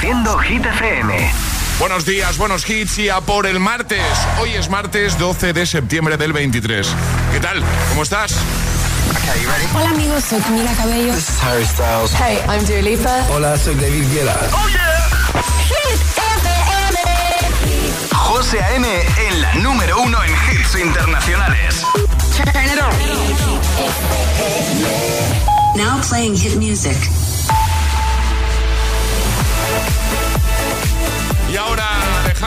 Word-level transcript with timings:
Reproduciendo 0.00 0.38
Hit 0.38 0.64
FM. 0.64 1.30
Buenos 1.78 2.06
días, 2.06 2.38
buenos 2.38 2.68
hits 2.68 2.98
y 3.00 3.10
a 3.10 3.20
por 3.20 3.46
el 3.46 3.60
martes. 3.60 4.00
Hoy 4.40 4.54
es 4.54 4.70
martes 4.70 5.18
12 5.18 5.52
de 5.52 5.66
septiembre 5.66 6.16
del 6.16 6.32
23. 6.32 6.88
¿Qué 7.32 7.40
tal? 7.40 7.62
¿Cómo 7.90 8.02
estás? 8.02 8.34
Hola 9.74 9.90
amigos, 9.90 10.24
soy 10.24 10.40
Camila 10.40 10.72
Cabello. 10.72 11.12
This 11.12 11.28
is 11.28 11.42
Harry 11.42 11.66
Styles. 11.66 12.14
Hey, 12.14 12.38
I'm 12.48 12.64
Dua 12.64 12.80
Lipa. 12.80 13.26
Hola, 13.30 13.58
soy 13.58 13.74
David 13.74 14.04
Guetta. 14.10 14.38
¡Oh, 14.52 14.68
yeah! 14.68 15.10
Hit 15.68 16.00
FM. 16.16 16.96
José 18.14 18.62
A.M. 18.62 18.88
en 19.28 19.42
la 19.42 19.54
número 19.56 20.00
uno 20.00 20.18
en 20.24 20.30
hits 20.30 20.76
internacionales. 20.76 21.84
Turn 22.34 22.64
it 22.64 22.80
on. 22.80 22.94
Now 25.76 26.00
playing 26.08 26.36
hit 26.36 26.56
music. 26.56 26.96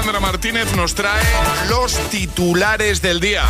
Alejandra 0.03 0.31
Martínez 0.31 0.75
nos 0.75 0.95
trae 0.95 1.23
los 1.69 1.93
titulares 2.09 3.01
del 3.01 3.21
día. 3.21 3.45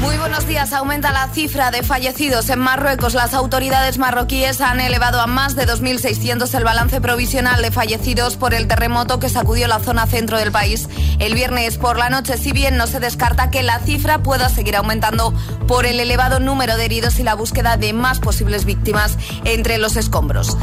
Muy 0.00 0.18
buenos 0.18 0.46
días. 0.46 0.72
Aumenta 0.74 1.10
la 1.10 1.28
cifra 1.28 1.70
de 1.70 1.82
fallecidos 1.82 2.50
en 2.50 2.58
Marruecos. 2.58 3.14
Las 3.14 3.32
autoridades 3.32 3.96
marroquíes 3.96 4.60
han 4.60 4.78
elevado 4.80 5.20
a 5.20 5.26
más 5.26 5.56
de 5.56 5.66
2.600 5.66 6.54
el 6.54 6.64
balance 6.64 7.00
provisional 7.00 7.62
de 7.62 7.70
fallecidos 7.70 8.36
por 8.36 8.52
el 8.52 8.68
terremoto 8.68 9.18
que 9.18 9.30
sacudió 9.30 9.66
la 9.68 9.78
zona 9.78 10.06
centro 10.06 10.38
del 10.38 10.52
país 10.52 10.88
el 11.18 11.34
viernes 11.34 11.78
por 11.78 11.98
la 11.98 12.10
noche, 12.10 12.36
si 12.36 12.52
bien 12.52 12.76
no 12.76 12.86
se 12.86 13.00
descarta 13.00 13.50
que 13.50 13.62
la 13.62 13.78
cifra 13.78 14.18
pueda 14.18 14.50
seguir 14.50 14.76
aumentando 14.76 15.32
por 15.66 15.86
el 15.86 15.98
elevado 15.98 16.40
número 16.40 16.76
de 16.76 16.84
heridos 16.84 17.18
y 17.18 17.22
la 17.22 17.34
búsqueda 17.34 17.78
de 17.78 17.94
más 17.94 18.20
posibles 18.20 18.66
víctimas 18.66 19.16
entre 19.44 19.78
los 19.78 19.96
escombros. 19.96 20.56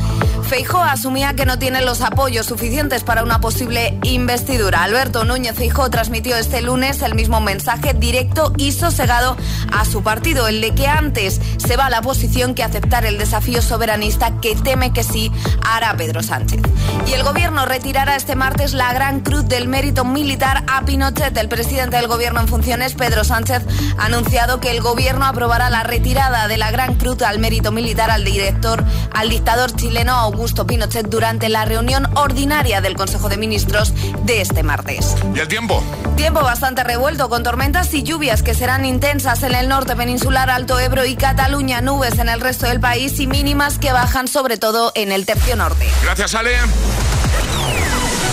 Feijó 0.43 0.83
asumía 0.83 1.33
que 1.33 1.45
no 1.45 1.57
tiene 1.57 1.81
los 1.81 2.01
apoyos 2.01 2.45
suficientes 2.45 3.03
para 3.03 3.23
una 3.23 3.41
posible 3.41 3.97
investidura. 4.03 4.83
Alberto 4.83 5.23
Núñez 5.23 5.55
Feijó 5.55 5.89
transmitió 5.89 6.35
este 6.37 6.61
lunes 6.61 7.01
el 7.01 7.15
mismo 7.15 7.41
mensaje 7.41 7.93
directo 7.93 8.53
y 8.57 8.73
sosegado 8.73 9.22
a 9.71 9.85
su 9.85 10.03
partido, 10.03 10.47
el 10.47 10.61
de 10.61 10.75
que 10.75 10.87
antes 10.87 11.39
se 11.57 11.77
va 11.77 11.87
a 11.87 11.89
la 11.89 12.01
posición 12.01 12.53
que 12.53 12.63
aceptar 12.63 13.05
el 13.05 13.17
desafío 13.17 13.61
soberanista 13.61 14.39
que 14.41 14.55
teme 14.55 14.93
que 14.93 15.03
sí 15.03 15.31
hará 15.65 15.95
Pedro 15.95 16.21
Sánchez. 16.21 16.61
Y 17.07 17.13
el 17.13 17.23
gobierno 17.23 17.65
retirará 17.65 18.15
este 18.15 18.35
martes 18.35 18.73
la 18.73 18.93
Gran 18.93 19.21
Cruz 19.21 19.47
del 19.47 19.67
Mérito 19.67 20.05
Militar 20.05 20.63
a 20.67 20.83
Pinochet. 20.85 21.35
El 21.37 21.49
presidente 21.49 21.97
del 21.97 22.07
gobierno 22.07 22.41
en 22.41 22.47
funciones, 22.47 22.93
Pedro 22.93 23.23
Sánchez, 23.23 23.63
ha 23.97 24.05
anunciado 24.05 24.59
que 24.59 24.71
el 24.71 24.81
gobierno 24.81 25.25
aprobará 25.25 25.69
la 25.69 25.83
retirada 25.83 26.47
de 26.47 26.57
la 26.57 26.71
Gran 26.71 26.95
Cruz 26.95 27.21
al 27.21 27.39
Mérito 27.39 27.71
Militar 27.71 28.11
al 28.11 28.23
director, 28.23 28.83
al 29.13 29.29
dictador 29.29 29.75
chileno 29.75 30.13
Augusto 30.13 30.67
Pinochet 30.67 31.07
durante 31.07 31.49
la 31.49 31.65
reunión 31.65 32.07
ordinaria 32.15 32.81
del 32.81 32.95
Consejo 32.95 33.29
de 33.29 33.37
Ministros 33.37 33.93
de 34.23 34.41
este 34.41 34.63
martes. 34.63 35.15
¿Y 35.33 35.39
el 35.39 35.47
tiempo? 35.47 35.83
Tiempo 36.15 36.41
bastante 36.41 36.83
revuelto 36.83 37.29
con 37.29 37.43
tormentas 37.43 37.93
y 37.93 38.03
lluvias 38.03 38.43
que 38.43 38.53
serán 38.53 38.85
intensas 38.85 39.12
en 39.13 39.53
el 39.53 39.69
norte 39.69 39.95
peninsular, 39.95 40.49
Alto 40.49 40.79
Ebro 40.79 41.05
y 41.05 41.15
Cataluña, 41.15 41.81
nubes 41.81 42.17
en 42.17 42.29
el 42.29 42.41
resto 42.41 42.65
del 42.65 42.79
país 42.79 43.19
y 43.19 43.27
mínimas 43.27 43.77
que 43.77 43.91
bajan 43.91 44.27
sobre 44.27 44.57
todo 44.57 44.91
en 44.95 45.11
el 45.11 45.27
tercio 45.27 45.55
norte. 45.55 45.87
Gracias, 46.01 46.33
Ale. 46.33 46.55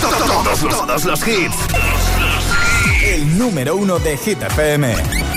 Todos, 0.01 0.63
los, 0.63 0.69
todos 0.75 1.05
los 1.05 1.27
hits. 1.27 1.55
El 3.03 3.37
número 3.37 3.75
uno 3.75 3.99
de 3.99 4.17
Hit 4.17 4.41
FM. 4.41 5.30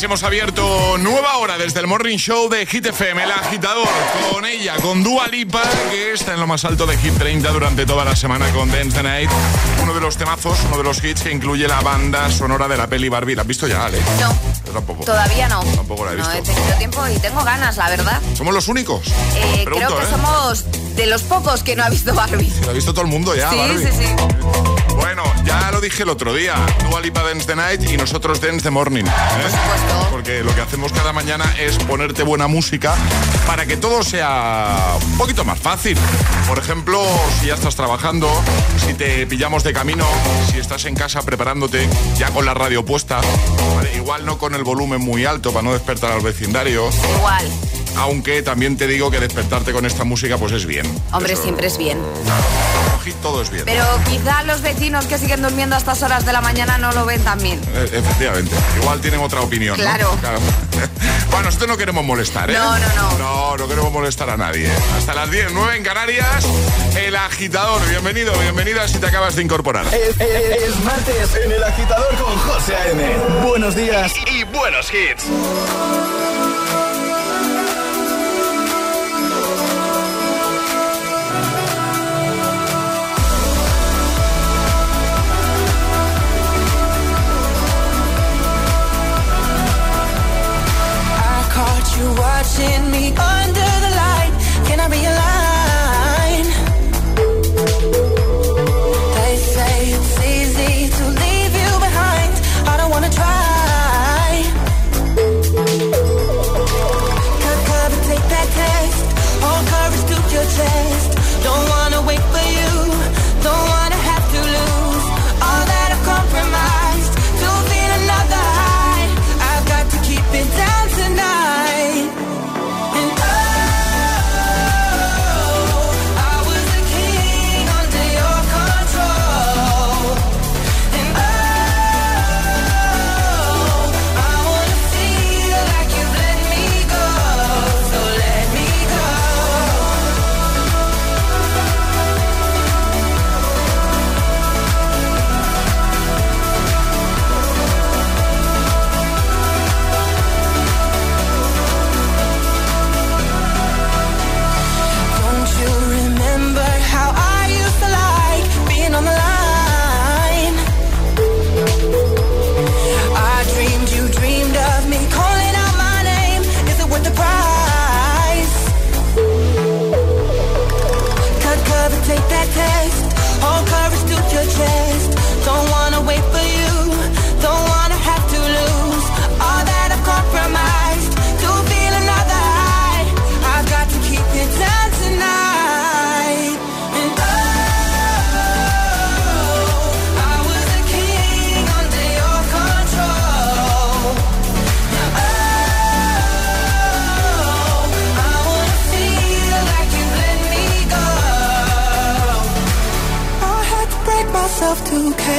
Hemos 0.02 0.22
abierto 0.22 0.96
nueva 0.98 1.36
hora 1.36 1.58
desde 1.58 1.80
el 1.80 1.86
Morning 1.86 2.16
Show 2.16 2.48
de 2.48 2.64
Hit 2.64 2.86
FM, 2.86 3.22
el 3.22 3.30
agitador, 3.30 3.86
con 4.32 4.46
ella, 4.46 4.76
con 4.76 5.04
Dua 5.04 5.28
Lipa, 5.28 5.62
que 5.90 6.12
está 6.12 6.32
en 6.32 6.40
lo 6.40 6.46
más 6.46 6.64
alto 6.64 6.86
de 6.86 6.96
Hit 6.96 7.18
30 7.18 7.50
durante 7.52 7.84
toda 7.84 8.04
la 8.04 8.16
semana 8.16 8.48
con 8.50 8.70
Dance 8.70 8.96
the 8.96 9.02
Night, 9.02 9.30
uno 9.82 9.92
de 9.92 10.00
los 10.00 10.16
temazos, 10.16 10.58
uno 10.68 10.78
de 10.78 10.84
los 10.84 11.04
hits 11.04 11.22
que 11.22 11.30
incluye 11.30 11.68
la 11.68 11.80
banda 11.82 12.30
sonora 12.30 12.66
de 12.66 12.78
la 12.78 12.86
peli 12.86 13.10
Barbie. 13.10 13.34
¿La 13.34 13.42
has 13.42 13.48
visto 13.48 13.68
ya, 13.68 13.84
Ale? 13.84 13.98
No. 14.18 14.34
Yo 14.70 14.74
tampoco. 14.74 15.04
Todavía 15.04 15.48
no. 15.48 15.60
Tampoco 15.74 16.04
la 16.04 16.12
he 16.12 16.16
No 16.16 16.28
visto. 16.28 16.38
he 16.38 16.54
tenido 16.54 16.76
tiempo 16.76 17.08
y 17.08 17.18
tengo 17.18 17.42
ganas, 17.42 17.76
la 17.76 17.88
verdad. 17.88 18.20
¿Somos 18.36 18.54
los 18.54 18.68
únicos? 18.68 19.08
Eh, 19.34 19.62
Pregunto, 19.64 19.86
creo 19.88 19.98
que 19.98 20.04
¿eh? 20.04 20.08
somos 20.10 20.64
de 20.96 21.06
los 21.06 21.22
pocos 21.22 21.62
que 21.62 21.74
no 21.76 21.82
ha 21.84 21.88
visto 21.90 22.14
Barbie. 22.14 22.52
lo 22.64 22.70
ha 22.70 22.72
visto 22.72 22.92
todo 22.92 23.02
el 23.04 23.10
mundo 23.10 23.34
ya, 23.34 23.50
sí, 23.50 23.56
Barbie. 23.56 23.78
Sí, 23.78 23.90
sí, 23.98 24.14
Bueno, 24.96 25.22
ya 25.44 25.70
lo 25.72 25.80
dije 25.80 26.02
el 26.04 26.10
otro 26.10 26.34
día. 26.34 26.54
Dua 26.88 27.00
Lipa 27.00 27.22
Dance 27.22 27.46
the 27.46 27.56
Night 27.56 27.82
y 27.90 27.96
nosotros 27.96 28.40
Dance 28.40 28.62
the 28.62 28.70
Morning. 28.70 29.04
¿eh? 29.04 29.10
Por 29.42 29.50
supuesto. 29.50 30.08
Porque 30.10 30.44
lo 30.44 30.54
que 30.54 30.60
hacemos 30.60 30.92
cada 30.92 31.12
mañana 31.12 31.44
es 31.58 31.76
ponerte 31.78 32.22
buena 32.22 32.46
música 32.46 32.94
para 33.46 33.66
que 33.66 33.76
todo 33.76 34.02
sea 34.04 34.96
un 35.02 35.18
poquito 35.18 35.44
más 35.44 35.58
fácil. 35.58 35.96
Por 36.46 36.58
ejemplo, 36.58 37.02
si 37.40 37.46
ya 37.46 37.54
estás 37.54 37.74
trabajando, 37.76 38.28
si 38.86 38.94
te 38.94 39.26
pillamos 39.26 39.64
de 39.64 39.72
camino, 39.72 40.06
si 40.50 40.58
estás 40.58 40.84
en 40.84 40.94
casa 40.94 41.22
preparándote 41.22 41.88
ya 42.16 42.30
con 42.30 42.44
la 42.44 42.54
radio 42.54 42.84
puesta, 42.84 43.20
¿vale? 43.76 43.94
igual 43.96 44.26
no 44.26 44.36
con 44.38 44.54
el 44.54 44.59
volumen 44.64 45.00
muy 45.00 45.24
alto 45.24 45.52
para 45.52 45.62
no 45.62 45.72
despertar 45.72 46.12
al 46.12 46.20
vecindario. 46.20 46.88
Igual. 47.18 47.46
Aunque 47.96 48.42
también 48.42 48.76
te 48.76 48.86
digo 48.86 49.10
que 49.10 49.18
despertarte 49.20 49.72
con 49.72 49.84
esta 49.84 50.04
música 50.04 50.38
pues 50.38 50.52
es 50.52 50.64
bien. 50.66 50.86
Hombre, 51.12 51.32
Eso- 51.34 51.42
siempre 51.42 51.66
es 51.66 51.76
bien. 51.78 51.98
Aquí 53.00 53.12
todo 53.22 53.40
es 53.40 53.48
bien. 53.50 53.64
Pero 53.64 53.84
quizá 54.08 54.42
los 54.42 54.60
vecinos 54.60 55.06
que 55.06 55.16
siguen 55.18 55.40
durmiendo 55.42 55.74
a 55.74 55.78
estas 55.78 56.02
horas 56.02 56.26
de 56.26 56.32
la 56.34 56.40
mañana 56.42 56.76
no 56.78 56.92
lo 56.92 57.06
ven 57.06 57.22
tan 57.24 57.38
bien. 57.42 57.58
Eh, 57.74 57.88
Efectivamente. 57.94 58.54
Igual 58.80 59.00
tienen 59.00 59.20
otra 59.20 59.40
opinión. 59.40 59.78
¿no? 59.78 59.82
Claro. 59.82 60.10
bueno, 61.30 61.48
esto 61.48 61.66
no 61.66 61.76
queremos 61.78 62.04
molestar, 62.04 62.50
¿eh? 62.50 62.54
No, 62.54 62.78
no, 62.78 62.86
no. 62.94 63.18
No, 63.18 63.56
no 63.56 63.68
queremos 63.68 63.90
molestar 63.90 64.28
a 64.28 64.36
nadie. 64.36 64.70
Hasta 64.98 65.14
las 65.14 65.30
10, 65.30 65.52
9 65.52 65.76
en 65.78 65.82
Canarias, 65.84 66.44
el 66.96 67.16
agitador. 67.16 67.80
Bienvenido, 67.88 68.38
bienvenida 68.38 68.86
si 68.86 68.98
te 68.98 69.06
acabas 69.06 69.34
de 69.34 69.42
incorporar. 69.42 69.86
Es, 69.86 70.20
es- 70.20 70.62
es 70.62 70.84
martes 70.84 71.34
en 71.42 71.52
el 71.52 71.62
agitador 71.64 72.14
con 72.16 72.36
José 72.38 72.76
A.M. 72.76 73.16
Buenos 73.46 73.74
días. 73.76 74.12
Y 74.30 74.44
buenos 74.44 74.88
hits. 74.92 75.24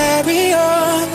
Carry 0.01 0.53
on. 0.53 1.07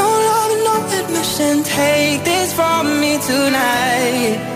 No 0.00 0.08
love 0.28 0.52
no 0.66 0.74
admission. 1.00 1.54
Take 1.64 2.20
this 2.24 2.52
from 2.58 2.84
me 3.00 3.12
tonight. 3.30 4.55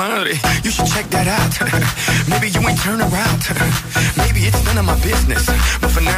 money. 0.00 0.40
You 0.64 0.70
should 0.72 0.88
check 0.88 1.06
that 1.12 1.28
out. 1.28 1.52
Maybe 2.32 2.48
you 2.48 2.60
ain't 2.64 2.80
turn 2.80 3.00
around. 3.04 3.40
Maybe 4.22 4.48
it's 4.48 4.62
none 4.64 4.78
of 4.80 4.86
my 4.88 4.96
business. 5.04 5.44
But 5.80 5.90
for 5.92 6.00
now, 6.00 6.09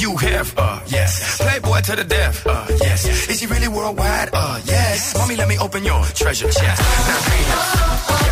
Hugh 0.00 0.16
Hef, 0.16 0.54
uh, 0.56 0.80
yes. 0.86 1.36
Playboy 1.36 1.82
to 1.82 1.94
the 1.94 2.04
death, 2.04 2.46
uh, 2.46 2.64
yes. 2.80 3.04
Is 3.28 3.38
he 3.40 3.46
really 3.46 3.68
worldwide? 3.68 4.30
Uh, 4.32 4.58
yes. 4.64 5.14
Mommy, 5.14 5.36
let 5.36 5.46
me 5.46 5.58
open 5.58 5.84
your 5.84 6.02
treasure 6.16 6.50
chest. 6.50 6.80
Now, 6.80 8.29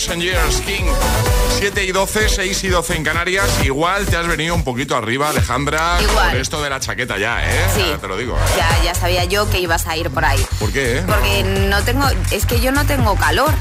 Years 0.00 0.12
and 0.12 0.22
Years 0.22 0.60
King 0.62 0.86
7 1.58 1.84
y 1.84 1.92
12, 1.92 2.28
6 2.30 2.64
y 2.64 2.68
12 2.68 2.96
en 2.96 3.04
Canarias 3.04 3.46
Igual 3.62 4.06
te 4.06 4.16
has 4.16 4.26
venido 4.26 4.54
un 4.54 4.64
poquito 4.64 4.96
arriba 4.96 5.28
Alejandra 5.28 5.98
Igual. 6.00 6.30
Por 6.30 6.40
esto 6.40 6.62
de 6.62 6.70
la 6.70 6.80
chaqueta 6.80 7.18
ya, 7.18 7.44
¿eh? 7.44 7.66
Sí. 7.74 7.82
Ya 7.86 7.98
te 7.98 8.08
lo 8.08 8.16
digo 8.16 8.34
¿eh? 8.34 8.40
Ya, 8.56 8.82
ya 8.82 8.94
sabía 8.94 9.24
yo 9.26 9.50
que 9.50 9.58
ibas 9.58 9.86
a 9.86 9.98
ir 9.98 10.08
por 10.08 10.24
ahí. 10.24 10.42
¿Por 10.58 10.72
qué? 10.72 10.98
eh? 10.98 11.04
Porque 11.06 11.42
no 11.42 11.82
tengo, 11.82 12.06
es 12.30 12.46
que 12.46 12.60
yo 12.60 12.72
no 12.72 12.86
tengo 12.86 13.14
calor. 13.16 13.52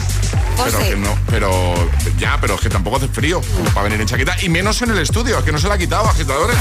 Pero 0.65 0.79
que 0.79 0.95
no, 0.95 1.17
pero 1.29 1.89
ya, 2.17 2.37
pero 2.39 2.55
es 2.55 2.61
que 2.61 2.69
tampoco 2.69 2.97
hace 2.97 3.07
frío 3.07 3.41
para 3.73 3.83
venir 3.83 4.01
en 4.01 4.07
chaqueta 4.07 4.35
y 4.41 4.49
menos 4.49 4.81
en 4.81 4.91
el 4.91 4.99
estudio, 4.99 5.43
que 5.43 5.51
no 5.51 5.59
se 5.59 5.67
la 5.67 5.75
ha 5.75 5.77
quitado, 5.77 6.07
agitadores. 6.07 6.57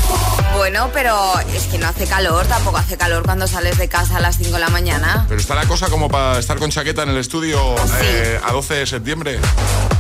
Bueno, 0.57 0.91
pero 0.93 1.39
es 1.55 1.65
que 1.65 1.79
no 1.79 1.89
hace 1.89 2.07
calor, 2.07 2.47
tampoco 2.47 2.79
hace 2.79 2.97
calor 2.97 3.25
cuando 3.25 3.47
sales 3.47 3.79
de 3.79 3.89
casa 3.89 4.17
a 4.17 4.21
las 4.21 4.39
5 4.39 4.53
de 4.53 4.59
la 4.59 4.69
mañana. 4.69 5.25
Pero 5.29 5.41
está 5.41 5.55
la 5.55 5.67
cosa 5.67 5.89
como 5.89 6.09
para 6.09 6.39
estar 6.39 6.59
con 6.59 6.71
chaqueta 6.71 7.03
en 7.03 7.11
el 7.11 7.19
estudio 7.19 7.75
eh, 8.01 8.41
a 8.45 8.53
12 8.53 8.75
de 8.75 8.87
septiembre. 8.87 9.39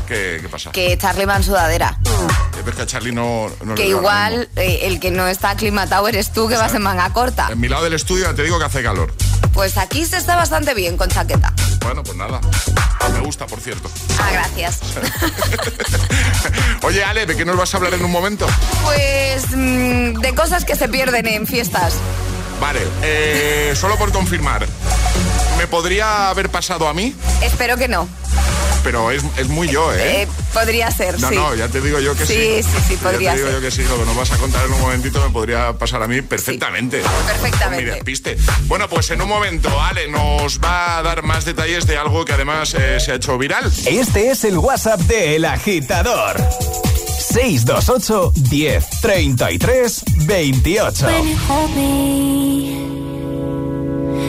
¿Qué, 0.06 0.38
qué 0.40 0.48
pasa? 0.48 0.70
Que 0.72 0.96
Charlie 0.96 1.26
va 1.26 1.36
en 1.36 1.42
sudadera. 1.42 1.98
Eh, 2.58 2.62
ves 2.64 2.74
que 2.74 2.82
a 2.82 2.86
Charlie 2.86 3.12
no, 3.12 3.50
no 3.64 3.74
Que 3.74 3.88
igual 3.88 4.48
eh, 4.56 4.80
el 4.82 5.00
que 5.00 5.10
no 5.10 5.26
está 5.28 5.50
aclimatado 5.50 6.08
eres 6.08 6.32
tú 6.32 6.48
que 6.48 6.56
vas 6.56 6.74
en 6.74 6.82
manga 6.82 7.12
corta. 7.12 7.48
En 7.50 7.60
mi 7.60 7.68
lado 7.68 7.84
del 7.84 7.92
estudio 7.94 8.34
te 8.34 8.42
digo 8.42 8.58
que 8.58 8.64
hace 8.64 8.82
calor. 8.82 9.12
Pues 9.52 9.76
aquí 9.76 10.06
se 10.06 10.16
está 10.16 10.36
bastante 10.36 10.74
bien 10.74 10.96
con 10.96 11.08
chaqueta. 11.08 11.52
Bueno, 11.80 12.02
pues 12.02 12.16
nada. 12.16 12.40
Me 13.12 13.20
gusta, 13.20 13.46
por 13.46 13.60
cierto. 13.60 13.90
Ah, 14.18 14.30
gracias. 14.32 14.80
Oye, 16.82 17.02
Ale, 17.04 17.26
¿de 17.26 17.36
qué 17.36 17.44
nos 17.44 17.56
vas 17.56 17.72
a 17.74 17.78
hablar 17.78 17.94
en 17.94 18.04
un 18.04 18.10
momento? 18.10 18.46
Pues 18.84 19.44
mm, 19.50 20.20
de 20.20 20.34
cosas 20.34 20.64
que 20.64 20.76
se 20.76 20.88
pierden 20.88 21.26
en 21.26 21.46
fiestas. 21.46 21.94
Vale, 22.60 22.80
eh, 23.02 23.74
solo 23.76 23.96
por 23.96 24.12
confirmar. 24.12 24.66
¿Me 25.56 25.66
podría 25.66 26.28
haber 26.28 26.50
pasado 26.50 26.88
a 26.88 26.94
mí? 26.94 27.14
Espero 27.42 27.76
que 27.76 27.88
no. 27.88 28.08
Pero 28.84 29.10
es, 29.10 29.22
es 29.36 29.48
muy 29.48 29.68
yo, 29.68 29.92
¿eh? 29.92 30.22
Eh, 30.22 30.28
podría 30.54 30.90
ser, 30.90 31.20
No, 31.20 31.28
sí. 31.28 31.34
no, 31.34 31.54
ya 31.54 31.68
te 31.68 31.80
digo 31.80 31.98
yo 32.00 32.14
que 32.14 32.24
sí. 32.24 32.34
Sí, 32.34 32.62
sí, 32.62 32.78
sí, 32.88 32.96
podría 32.96 33.30
Ya 33.30 33.36
te 33.36 33.38
digo 33.38 33.48
ser. 33.50 33.56
yo 33.56 33.60
que 33.68 33.70
sí, 33.74 33.82
lo 33.82 33.98
que 33.98 34.04
nos 34.06 34.16
vas 34.16 34.32
a 34.32 34.36
contar 34.38 34.64
en 34.66 34.72
un 34.72 34.80
momentito 34.80 35.20
me 35.20 35.30
podría 35.30 35.72
pasar 35.74 36.02
a 36.02 36.08
mí 36.08 36.22
perfectamente. 36.22 37.02
Perfectamente. 37.26 37.84
Con 37.84 37.84
mi 37.84 37.90
despiste. 37.96 38.36
Bueno, 38.66 38.88
pues 38.88 39.10
en 39.10 39.20
un 39.20 39.28
momento 39.28 39.68
Ale 39.80 40.08
nos 40.08 40.58
va 40.60 40.98
a 40.98 41.02
dar 41.02 41.22
más 41.22 41.44
detalles 41.44 41.86
de 41.86 41.98
algo 41.98 42.24
que 42.24 42.32
además 42.32 42.74
eh, 42.74 42.98
se 43.00 43.12
ha 43.12 43.14
hecho 43.16 43.36
viral. 43.36 43.70
Este 43.86 44.30
es 44.30 44.44
el 44.44 44.56
WhatsApp 44.58 45.00
de 45.02 45.36
El 45.36 45.44
Agitador. 45.44 46.36
628 47.18 48.32
10 48.48 48.86
33 49.02 50.04
28. 50.26 51.06
When 51.06 51.28
you 51.28 51.36
hold 51.48 51.70
me, 51.76 52.74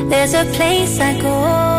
there's 0.09 0.33
a 0.33 0.43
place 0.55 0.99
I 0.99 1.13
go. 1.21 1.78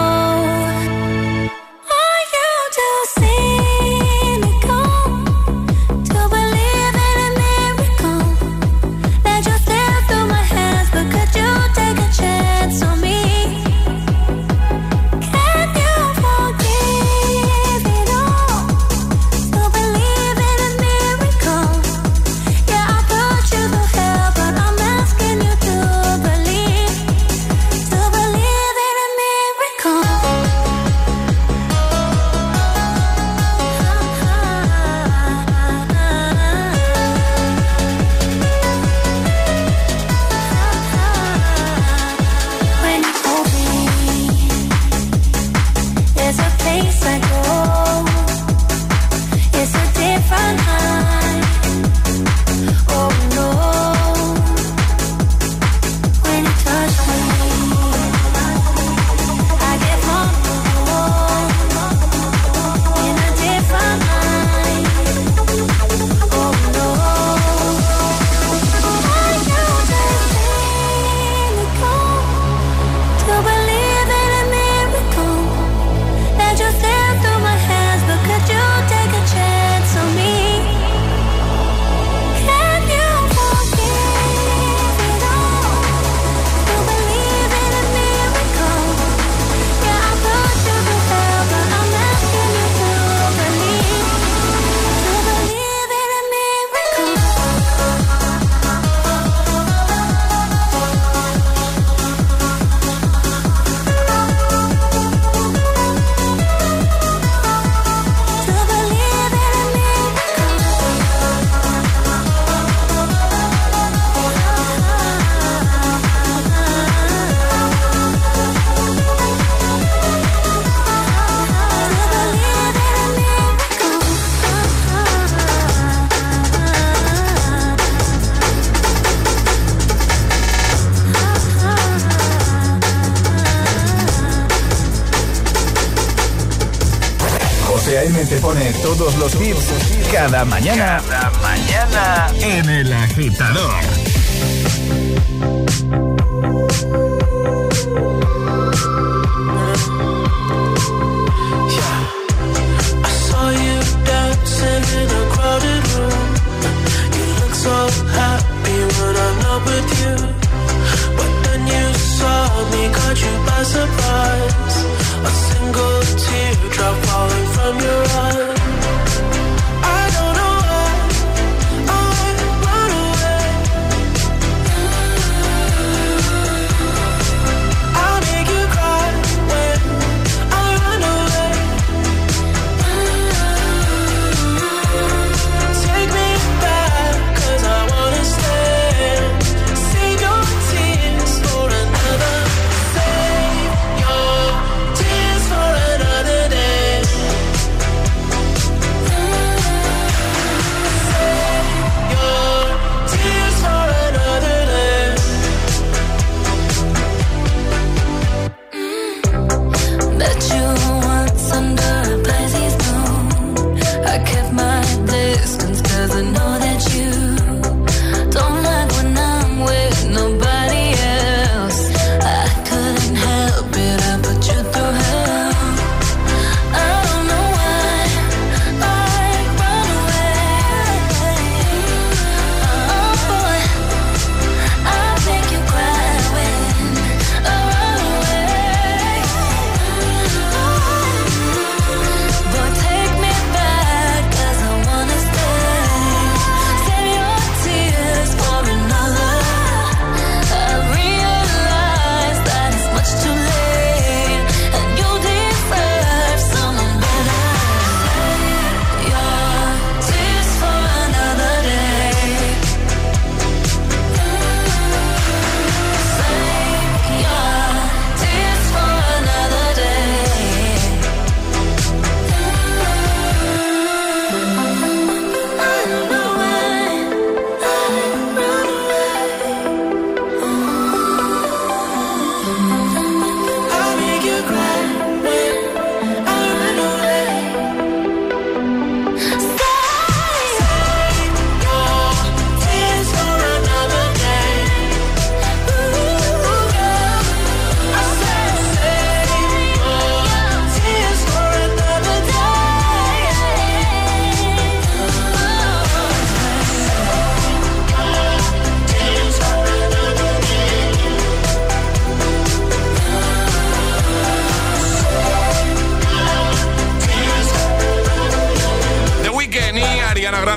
Todos 139.01 139.17
los 139.17 139.35
hits 139.41 139.73
cada 140.11 140.45
mañana. 140.45 141.00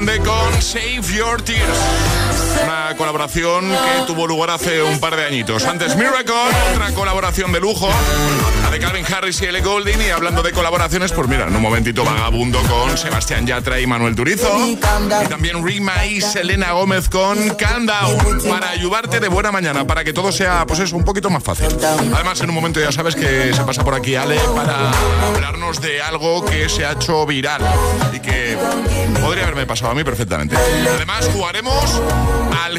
Grande 0.04 0.22
con 0.22 0.60
Save 0.60 1.14
Your 1.14 1.40
Tears. 1.40 2.13
Colaboración 2.96 3.68
que 3.70 4.06
tuvo 4.06 4.26
lugar 4.26 4.50
hace 4.50 4.82
un 4.82 4.98
par 5.00 5.16
de 5.16 5.24
añitos. 5.24 5.64
Antes 5.64 5.96
Miracle, 5.96 6.34
otra 6.72 6.90
colaboración 6.92 7.52
de 7.52 7.60
lujo, 7.60 7.88
la 8.62 8.70
de 8.70 8.78
Calvin 8.78 9.04
Harris 9.12 9.40
y 9.42 9.46
L. 9.46 9.60
Golding. 9.60 10.00
Y 10.00 10.10
hablando 10.10 10.42
de 10.42 10.52
colaboraciones, 10.52 11.12
pues 11.12 11.28
mira, 11.28 11.46
en 11.48 11.56
un 11.56 11.62
momentito 11.62 12.04
vagabundo 12.04 12.60
con 12.62 12.96
Sebastián 12.96 13.46
Yatra 13.46 13.80
y 13.80 13.86
Manuel 13.86 14.14
Turizo. 14.14 14.48
Y 14.66 14.76
también 15.28 15.64
Rima 15.64 16.06
y 16.06 16.20
Selena 16.20 16.72
Gómez 16.72 17.08
con 17.08 17.50
Calm 17.50 17.86
Down, 17.86 18.42
para 18.48 18.70
ayudarte 18.70 19.20
de 19.20 19.28
buena 19.28 19.52
mañana, 19.52 19.86
para 19.86 20.04
que 20.04 20.12
todo 20.12 20.32
sea, 20.32 20.64
pues 20.66 20.80
eso, 20.80 20.96
un 20.96 21.04
poquito 21.04 21.30
más 21.30 21.42
fácil. 21.42 21.68
Además, 22.14 22.40
en 22.40 22.48
un 22.48 22.54
momento 22.54 22.80
ya 22.80 22.92
sabes 22.92 23.16
que 23.16 23.52
se 23.52 23.62
pasa 23.64 23.84
por 23.84 23.94
aquí 23.94 24.14
Ale 24.14 24.38
para 24.54 24.90
hablarnos 25.26 25.80
de 25.80 26.00
algo 26.00 26.44
que 26.44 26.68
se 26.68 26.84
ha 26.86 26.92
hecho 26.92 27.26
viral 27.26 27.62
y 28.12 28.20
que 28.20 28.56
podría 29.20 29.44
haberme 29.44 29.66
pasado 29.66 29.90
a 29.92 29.94
mí 29.94 30.04
perfectamente. 30.04 30.56
Además, 30.56 31.28
jugaremos 31.32 32.00
al 32.64 32.78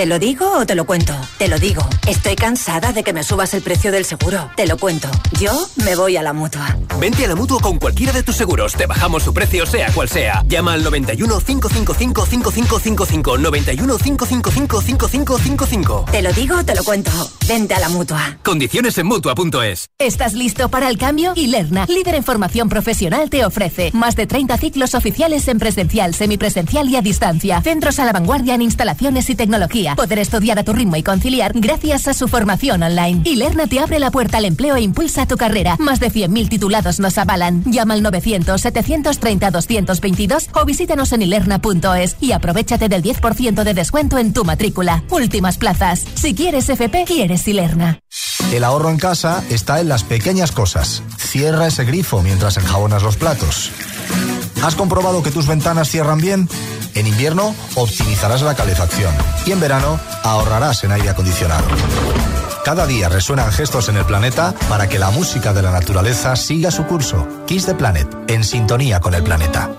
¿Te 0.00 0.06
lo 0.06 0.18
digo 0.18 0.50
o 0.56 0.64
te 0.64 0.74
lo 0.74 0.86
cuento? 0.86 1.12
Te 1.36 1.46
lo 1.46 1.58
digo. 1.58 1.86
Estoy 2.08 2.34
cansada 2.34 2.90
de 2.94 3.04
que 3.04 3.12
me 3.12 3.22
subas 3.22 3.52
el 3.52 3.60
precio 3.60 3.92
del 3.92 4.06
seguro. 4.06 4.50
Te 4.56 4.66
lo 4.66 4.78
cuento. 4.78 5.10
Yo 5.38 5.52
me 5.84 5.94
voy 5.94 6.16
a 6.16 6.22
la 6.22 6.32
mutua. 6.32 6.74
Vente 6.98 7.26
a 7.26 7.28
la 7.28 7.34
mutua 7.34 7.60
con 7.60 7.78
cualquiera 7.78 8.10
de 8.10 8.22
tus 8.22 8.34
seguros. 8.34 8.72
Te 8.72 8.86
bajamos 8.86 9.24
su 9.24 9.34
precio, 9.34 9.66
sea 9.66 9.92
cual 9.92 10.08
sea. 10.08 10.42
Llama 10.46 10.72
al 10.72 10.84
91 10.84 11.40
555 11.40 12.24
5555. 12.24 13.36
91 13.36 13.98
555 13.98 14.80
5555. 14.80 16.04
Te 16.10 16.22
lo 16.22 16.32
digo 16.32 16.56
o 16.56 16.64
te 16.64 16.74
lo 16.74 16.82
cuento. 16.82 17.10
Vente 17.46 17.74
a 17.74 17.80
la 17.80 17.90
mutua. 17.90 18.38
Condiciones 18.42 18.96
en 18.96 19.06
mutua.es. 19.06 19.90
¿Estás 19.98 20.32
listo 20.32 20.70
para 20.70 20.88
el 20.88 20.96
cambio? 20.96 21.34
Ilerna, 21.36 21.84
líder 21.86 22.14
en 22.14 22.24
formación 22.24 22.70
profesional, 22.70 23.28
te 23.28 23.44
ofrece 23.44 23.90
más 23.92 24.16
de 24.16 24.26
30 24.26 24.56
ciclos 24.56 24.94
oficiales 24.94 25.46
en 25.48 25.58
presencial, 25.58 26.14
semipresencial 26.14 26.88
y 26.88 26.96
a 26.96 27.02
distancia. 27.02 27.60
Centros 27.60 27.98
a 27.98 28.06
la 28.06 28.12
vanguardia 28.12 28.54
en 28.54 28.62
instalaciones 28.62 29.28
y 29.28 29.34
tecnología. 29.34 29.89
Poder 29.96 30.18
estudiar 30.18 30.58
a 30.58 30.64
tu 30.64 30.72
ritmo 30.72 30.96
y 30.96 31.02
conciliar 31.02 31.52
gracias 31.54 32.08
a 32.08 32.14
su 32.14 32.28
formación 32.28 32.82
online. 32.82 33.22
Ilerna 33.24 33.66
te 33.66 33.80
abre 33.80 33.98
la 33.98 34.10
puerta 34.10 34.38
al 34.38 34.44
empleo 34.44 34.76
e 34.76 34.80
impulsa 34.80 35.26
tu 35.26 35.36
carrera. 35.36 35.76
Más 35.78 36.00
de 36.00 36.10
100.000 36.10 36.48
titulados 36.48 37.00
nos 37.00 37.18
avalan. 37.18 37.64
Llama 37.64 37.94
al 37.94 38.02
900-730-222 38.02 40.48
o 40.54 40.64
visítanos 40.64 41.12
en 41.12 41.22
ilerna.es 41.22 42.16
y 42.20 42.32
aprovechate 42.32 42.88
del 42.88 43.02
10% 43.02 43.62
de 43.62 43.74
descuento 43.74 44.18
en 44.18 44.32
tu 44.32 44.44
matrícula. 44.44 45.02
Últimas 45.10 45.58
plazas. 45.58 46.04
Si 46.14 46.34
quieres 46.34 46.68
FP, 46.68 47.04
quieres 47.06 47.46
Ilerna. 47.48 48.00
El 48.52 48.64
ahorro 48.64 48.90
en 48.90 48.98
casa 48.98 49.44
está 49.50 49.80
en 49.80 49.88
las 49.88 50.02
pequeñas 50.02 50.52
cosas. 50.52 51.02
Cierra 51.18 51.66
ese 51.66 51.84
grifo 51.84 52.22
mientras 52.22 52.56
enjabonas 52.56 53.02
los 53.02 53.16
platos. 53.16 53.70
¿Has 54.62 54.74
comprobado 54.74 55.22
que 55.22 55.30
tus 55.30 55.46
ventanas 55.46 55.88
cierran 55.88 56.18
bien? 56.18 56.48
En 56.94 57.06
invierno 57.06 57.54
optimizarás 57.76 58.42
la 58.42 58.54
calefacción 58.54 59.14
y 59.46 59.52
en 59.52 59.60
verano 59.60 59.98
ahorrarás 60.22 60.84
en 60.84 60.92
aire 60.92 61.10
acondicionado. 61.10 61.64
Cada 62.64 62.86
día 62.86 63.08
resuenan 63.08 63.52
gestos 63.52 63.88
en 63.88 63.96
el 63.96 64.04
planeta 64.04 64.54
para 64.68 64.88
que 64.88 64.98
la 64.98 65.10
música 65.10 65.52
de 65.52 65.62
la 65.62 65.70
naturaleza 65.70 66.36
siga 66.36 66.70
su 66.70 66.84
curso. 66.84 67.26
Kiss 67.46 67.66
the 67.66 67.74
Planet, 67.74 68.08
en 68.28 68.44
sintonía 68.44 69.00
con 69.00 69.14
el 69.14 69.22
planeta. 69.22 69.70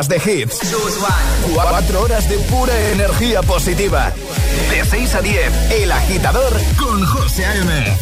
Horas 0.00 0.08
de 0.08 0.16
hits. 0.16 0.58
4 1.54 2.00
horas 2.00 2.28
de 2.28 2.38
pura 2.38 2.72
energía 2.92 3.42
positiva. 3.42 4.12
De 4.70 4.84
6 4.84 5.14
a 5.14 5.20
10, 5.20 5.70
El 5.72 5.92
Agitador 5.92 6.52
con 6.78 7.04
José 7.04 7.44
A.M. 7.44 7.96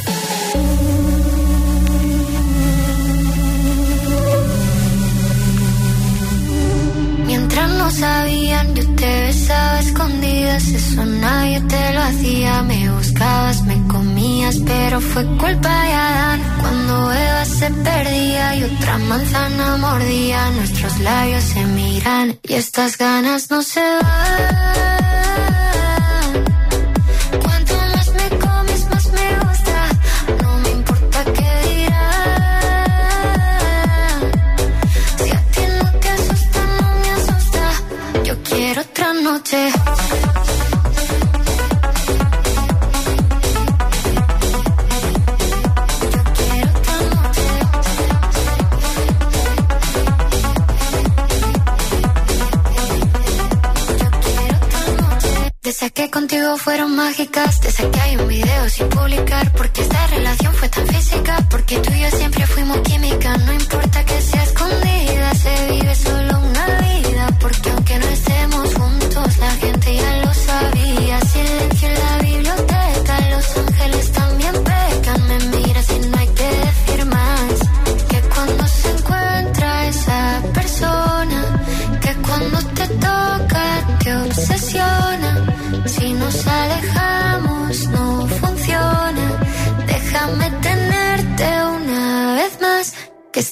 Mientras 7.26 7.70
no 7.70 7.90
sabían, 7.90 8.74
yo 8.74 8.84
te 8.94 9.20
besaba 9.22 9.80
escondidas, 9.80 10.68
eso 10.68 11.04
nadie 11.04 11.60
te 11.62 11.94
lo 11.94 12.02
hacía. 12.02 12.62
Me 12.62 12.90
buscabas, 12.90 13.62
me 13.62 13.86
comías, 13.88 14.56
pero 14.64 15.00
fue 15.00 15.24
culpa 15.36 15.82
de 15.84 15.92
Adán. 15.92 16.42
Cuando 16.60 17.12
Eva 17.12 17.44
se 17.44 17.70
perdía 17.70 18.56
y 18.56 18.64
otra 18.64 18.98
manzana 18.98 19.76
mordía, 19.76 20.50
nuestros 20.52 20.98
labios 21.00 21.44
se 21.44 21.64
y 22.42 22.54
estas 22.54 22.96
ganas 22.96 23.50
no 23.50 23.62
se 23.62 23.80
van. 23.80 24.87
Que 55.94 56.10
contigo 56.10 56.56
fueron 56.58 56.94
mágicas, 56.94 57.60
desde 57.60 57.90
que 57.90 58.00
hay 58.00 58.16
un 58.16 58.28
video 58.28 58.68
sin 58.68 58.88
publicar, 58.88 59.52
porque 59.52 59.82
esta 59.82 60.06
relación 60.06 60.54
fue 60.54 60.68
tan 60.68 60.86
física, 60.86 61.44
porque 61.50 61.78
tú 61.78 61.92
y 61.92 62.00
yo 62.02 62.10
siempre 62.10 62.46
fuimos 62.46 62.78
química, 62.82 63.36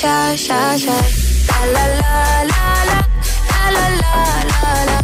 shy, 0.00 0.34
shy, 0.34 0.76
shy. 0.78 1.04
La 1.50 1.60
la 1.74 1.84
la 2.00 2.14
la 2.50 2.64
la. 2.88 2.98
La 3.50 3.62
la 3.76 3.86
la 4.02 4.14
la 4.50 4.72
la. 4.88 4.98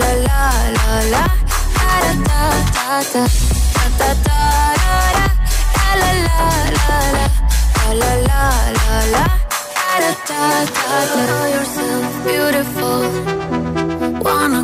La 0.00 0.10
la 0.26 0.42
la 0.76 0.88
la. 1.12 1.22
Da 1.78 1.92
da 2.04 2.46
da 2.76 2.88
da. 3.12 3.22
Da 3.74 3.84
da 4.00 4.10
da 4.26 4.40
da. 4.82 5.24
La 5.76 5.90
la 6.00 6.10
la 6.26 6.38
la 6.76 6.96
la. 7.16 7.24
La 7.76 8.02
la 8.02 8.12
la 8.28 8.42
la 8.78 8.96
la. 9.14 9.24
Da 9.86 10.10
da 10.28 10.40
da 10.76 10.90
da. 11.12 11.22
Know 11.28 11.44
yourself 11.56 12.04
beautiful. 12.26 13.02
Wanna 14.26 14.62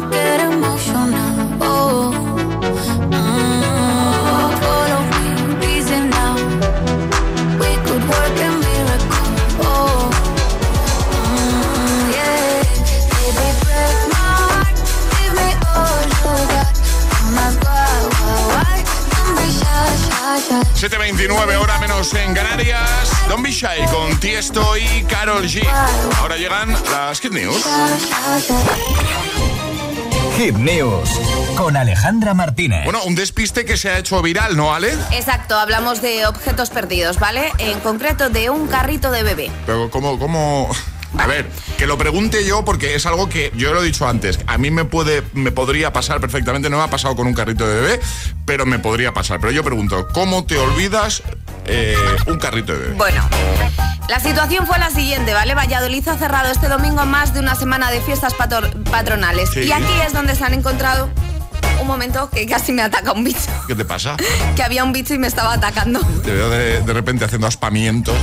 llegan 26.52 26.76
las 26.90 27.20
Kid 27.20 27.32
News. 27.32 27.64
Hit 30.36 30.54
News 30.56 31.08
con 31.56 31.76
Alejandra 31.76 32.34
Martínez. 32.34 32.84
Bueno, 32.84 33.02
un 33.04 33.14
despiste 33.14 33.64
que 33.64 33.76
se 33.76 33.88
ha 33.88 33.98
hecho 33.98 34.20
viral, 34.20 34.56
¿no, 34.56 34.74
Ale? 34.74 34.92
Exacto, 35.12 35.58
hablamos 35.58 36.02
de 36.02 36.26
objetos 36.26 36.70
perdidos, 36.70 37.18
¿vale? 37.18 37.52
En 37.58 37.80
concreto 37.80 38.28
de 38.28 38.50
un 38.50 38.66
carrito 38.66 39.10
de 39.10 39.22
bebé. 39.22 39.50
Pero 39.66 39.90
¿cómo, 39.90 40.18
cómo... 40.18 40.70
A 41.18 41.26
ver, 41.26 41.46
que 41.76 41.86
lo 41.86 41.98
pregunte 41.98 42.44
yo 42.46 42.64
porque 42.64 42.94
es 42.94 43.04
algo 43.06 43.28
que 43.28 43.52
yo 43.54 43.72
lo 43.72 43.82
he 43.82 43.86
dicho 43.86 44.08
antes. 44.08 44.38
A 44.46 44.58
mí 44.58 44.70
me 44.70 44.84
puede, 44.84 45.22
me 45.34 45.52
podría 45.52 45.92
pasar 45.92 46.20
perfectamente. 46.20 46.70
No 46.70 46.78
me 46.78 46.84
ha 46.84 46.90
pasado 46.90 47.14
con 47.16 47.26
un 47.26 47.34
carrito 47.34 47.66
de 47.66 47.80
bebé, 47.80 48.00
pero 48.46 48.66
me 48.66 48.78
podría 48.78 49.12
pasar. 49.12 49.38
Pero 49.40 49.52
yo 49.52 49.62
pregunto, 49.62 50.08
¿cómo 50.12 50.44
te 50.44 50.58
olvidas 50.58 51.22
eh, 51.66 51.96
un 52.26 52.38
carrito 52.38 52.72
de 52.72 52.78
bebé? 52.78 52.94
Bueno, 52.94 53.28
la 54.08 54.20
situación 54.20 54.66
fue 54.66 54.78
la 54.78 54.90
siguiente, 54.90 55.32
¿vale? 55.32 55.54
Valladolid 55.54 56.06
ha 56.08 56.16
cerrado 56.16 56.50
este 56.50 56.68
domingo 56.68 57.06
más 57.06 57.32
de 57.34 57.40
una 57.40 57.54
semana 57.54 57.90
de 57.90 58.00
fiestas 58.00 58.34
patro- 58.34 58.70
patronales. 58.90 59.50
Sí. 59.50 59.60
Y 59.60 59.72
aquí 59.72 59.92
es 60.06 60.12
donde 60.12 60.34
se 60.34 60.44
han 60.44 60.54
encontrado 60.54 61.08
un 61.80 61.86
momento 61.86 62.28
que 62.30 62.46
casi 62.46 62.72
me 62.72 62.82
ataca 62.82 63.12
un 63.12 63.24
bicho. 63.24 63.40
¿Qué 63.66 63.74
te 63.74 63.84
pasa? 63.84 64.16
Que 64.54 64.62
había 64.62 64.84
un 64.84 64.92
bicho 64.92 65.14
y 65.14 65.18
me 65.18 65.26
estaba 65.26 65.54
atacando. 65.54 66.00
Te 66.22 66.32
veo 66.32 66.50
de, 66.50 66.80
de 66.82 66.92
repente 66.92 67.24
haciendo 67.24 67.46
aspamientos. 67.46 68.14